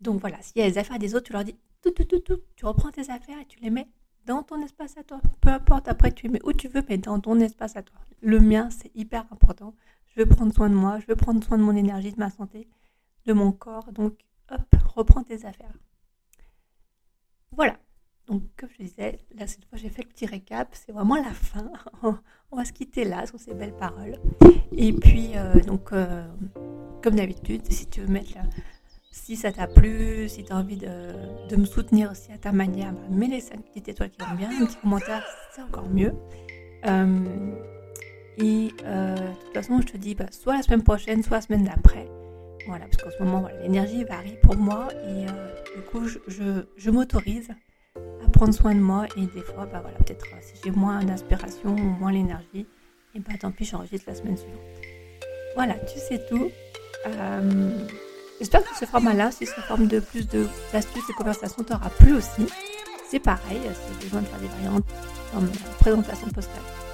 Donc 0.00 0.20
voilà, 0.20 0.40
s'il 0.42 0.60
y 0.60 0.62
a 0.62 0.68
les 0.68 0.78
affaires 0.78 0.98
des 0.98 1.14
autres, 1.14 1.26
tu 1.26 1.32
leur 1.32 1.44
dis 1.44 1.56
tout, 1.82 1.90
tout, 1.90 2.04
tout, 2.04 2.20
tout, 2.20 2.40
tu 2.54 2.66
reprends 2.66 2.90
tes 2.90 3.10
affaires 3.10 3.40
et 3.40 3.46
tu 3.46 3.58
les 3.60 3.70
mets 3.70 3.88
dans 4.26 4.42
ton 4.42 4.62
espace 4.62 4.96
à 4.98 5.04
toi. 5.04 5.20
Peu 5.40 5.48
importe, 5.48 5.88
après 5.88 6.12
tu 6.12 6.26
les 6.26 6.32
mets 6.32 6.44
où 6.44 6.52
tu 6.52 6.68
veux, 6.68 6.82
mais 6.88 6.98
dans 6.98 7.18
ton 7.20 7.40
espace 7.40 7.76
à 7.76 7.82
toi. 7.82 7.98
Le 8.20 8.40
mien, 8.40 8.68
c'est 8.70 8.94
hyper 8.94 9.24
important. 9.30 9.74
Je 10.06 10.20
veux 10.20 10.26
prendre 10.26 10.52
soin 10.52 10.68
de 10.68 10.74
moi, 10.74 10.98
je 11.00 11.06
veux 11.06 11.16
prendre 11.16 11.42
soin 11.42 11.58
de 11.58 11.62
mon 11.62 11.74
énergie, 11.76 12.12
de 12.12 12.18
ma 12.18 12.30
santé, 12.30 12.68
de 13.24 13.32
mon 13.32 13.52
corps. 13.52 13.92
Donc, 13.92 14.18
hop, 14.50 14.62
reprends 14.94 15.22
tes 15.22 15.44
affaires. 15.44 15.74
Voilà. 17.52 17.78
Donc, 18.28 18.42
comme 18.56 18.68
je 18.78 18.84
disais, 18.84 19.20
là, 19.38 19.46
cette 19.46 19.64
fois, 19.66 19.78
j'ai 19.78 19.88
fait 19.88 20.02
le 20.02 20.08
petit 20.08 20.26
récap. 20.26 20.68
C'est 20.72 20.92
vraiment 20.92 21.16
la 21.16 21.32
fin. 21.32 21.70
On 22.50 22.56
va 22.56 22.64
se 22.64 22.72
quitter 22.72 23.04
là 23.04 23.26
sur 23.26 23.38
ces 23.38 23.54
belles 23.54 23.76
paroles. 23.76 24.18
Et 24.72 24.92
puis, 24.92 25.32
euh, 25.34 25.60
donc, 25.60 25.92
euh, 25.92 26.26
comme 27.02 27.16
d'habitude, 27.16 27.62
si 27.70 27.86
tu 27.86 28.00
veux 28.00 28.08
mettre 28.08 28.34
la, 28.34 28.42
si 29.16 29.34
ça 29.34 29.50
t'a 29.50 29.66
plu, 29.66 30.28
si 30.28 30.44
tu 30.44 30.52
as 30.52 30.56
envie 30.56 30.76
de, 30.76 31.56
me 31.56 31.64
soutenir 31.64 32.12
aussi 32.12 32.30
à 32.32 32.38
ta 32.38 32.52
manière, 32.52 32.92
bah, 32.92 33.00
mets 33.10 33.26
les 33.26 33.40
5 33.40 33.60
petites 33.60 33.88
étoiles 33.88 34.10
qui 34.10 34.20
vont 34.20 34.36
bien, 34.36 34.50
un 34.50 34.66
petit 34.66 34.76
commentaire, 34.76 35.24
c'est 35.54 35.62
encore 35.62 35.88
mieux. 35.88 36.12
Euh, 36.86 37.52
et 38.38 38.68
euh, 38.84 39.14
de 39.14 39.44
toute 39.44 39.54
façon, 39.54 39.80
je 39.80 39.86
te 39.86 39.96
dis 39.96 40.14
bah, 40.14 40.26
soit 40.30 40.56
la 40.56 40.62
semaine 40.62 40.82
prochaine, 40.82 41.22
soit 41.22 41.38
la 41.38 41.40
semaine 41.40 41.64
d'après. 41.64 42.08
Voilà, 42.66 42.84
parce 42.86 43.02
qu'en 43.02 43.10
ce 43.10 43.22
moment, 43.22 43.48
l'énergie 43.62 44.04
varie 44.04 44.36
pour 44.42 44.56
moi 44.56 44.88
et 44.92 45.26
euh, 45.26 45.54
du 45.74 45.82
coup, 45.82 46.06
je, 46.06 46.90
m'autorise 46.90 47.48
prendre 48.36 48.52
soin 48.52 48.74
de 48.74 48.80
moi 48.80 49.06
et 49.16 49.26
des 49.26 49.40
fois, 49.40 49.66
bah, 49.66 49.80
voilà, 49.80 49.96
peut-être 49.98 50.26
si 50.42 50.52
j'ai 50.62 50.70
moins 50.70 51.02
d'inspiration 51.02 51.74
moins 51.74 52.12
l'énergie, 52.12 52.66
et 53.14 53.18
bah 53.18 53.32
tant 53.40 53.50
pis, 53.50 53.64
j'enregistre 53.64 54.04
la 54.08 54.14
semaine 54.14 54.36
suivante. 54.36 54.60
Voilà, 55.54 55.74
tu 55.74 55.98
sais 55.98 56.20
tout. 56.28 56.50
J'espère 58.38 58.62
que 58.62 58.76
ce 58.78 58.84
format-là, 58.84 59.30
si 59.30 59.46
ce 59.46 59.58
forme 59.62 59.86
de 59.86 60.00
plus 60.00 60.28
d'astuces 60.28 61.08
et 61.08 61.12
conversations 61.14 61.62
t'aura 61.62 61.88
plu 61.88 62.14
aussi. 62.14 62.46
C'est 63.10 63.20
pareil, 63.20 63.60
si 63.62 64.04
besoin 64.04 64.20
de 64.20 64.26
faire 64.26 64.40
des 64.40 64.48
variantes 64.48 64.84
comme 65.32 65.48
présentation 65.80 66.28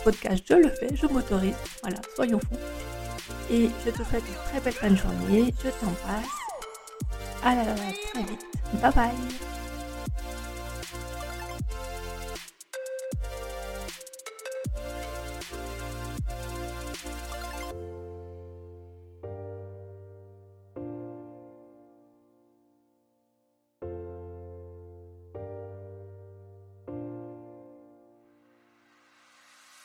podcast, 0.04 0.44
je 0.48 0.54
le 0.54 0.68
fais, 0.68 0.94
je 0.94 1.06
m'autorise. 1.06 1.56
Voilà, 1.82 1.98
soyons 2.14 2.38
fous. 2.38 2.58
Et 3.50 3.68
je 3.84 3.90
te 3.90 4.02
souhaite 4.04 4.22
une 4.28 4.50
très 4.50 4.60
belle 4.60 4.72
fin 4.72 4.90
de 4.90 4.96
journée. 4.96 5.52
Je 5.64 5.70
t'embrasse. 5.70 6.26
À 7.42 7.56
la, 7.56 7.64
très 7.64 8.20
vite. 8.20 8.46
Bye 8.80 8.92
bye. 8.92 9.51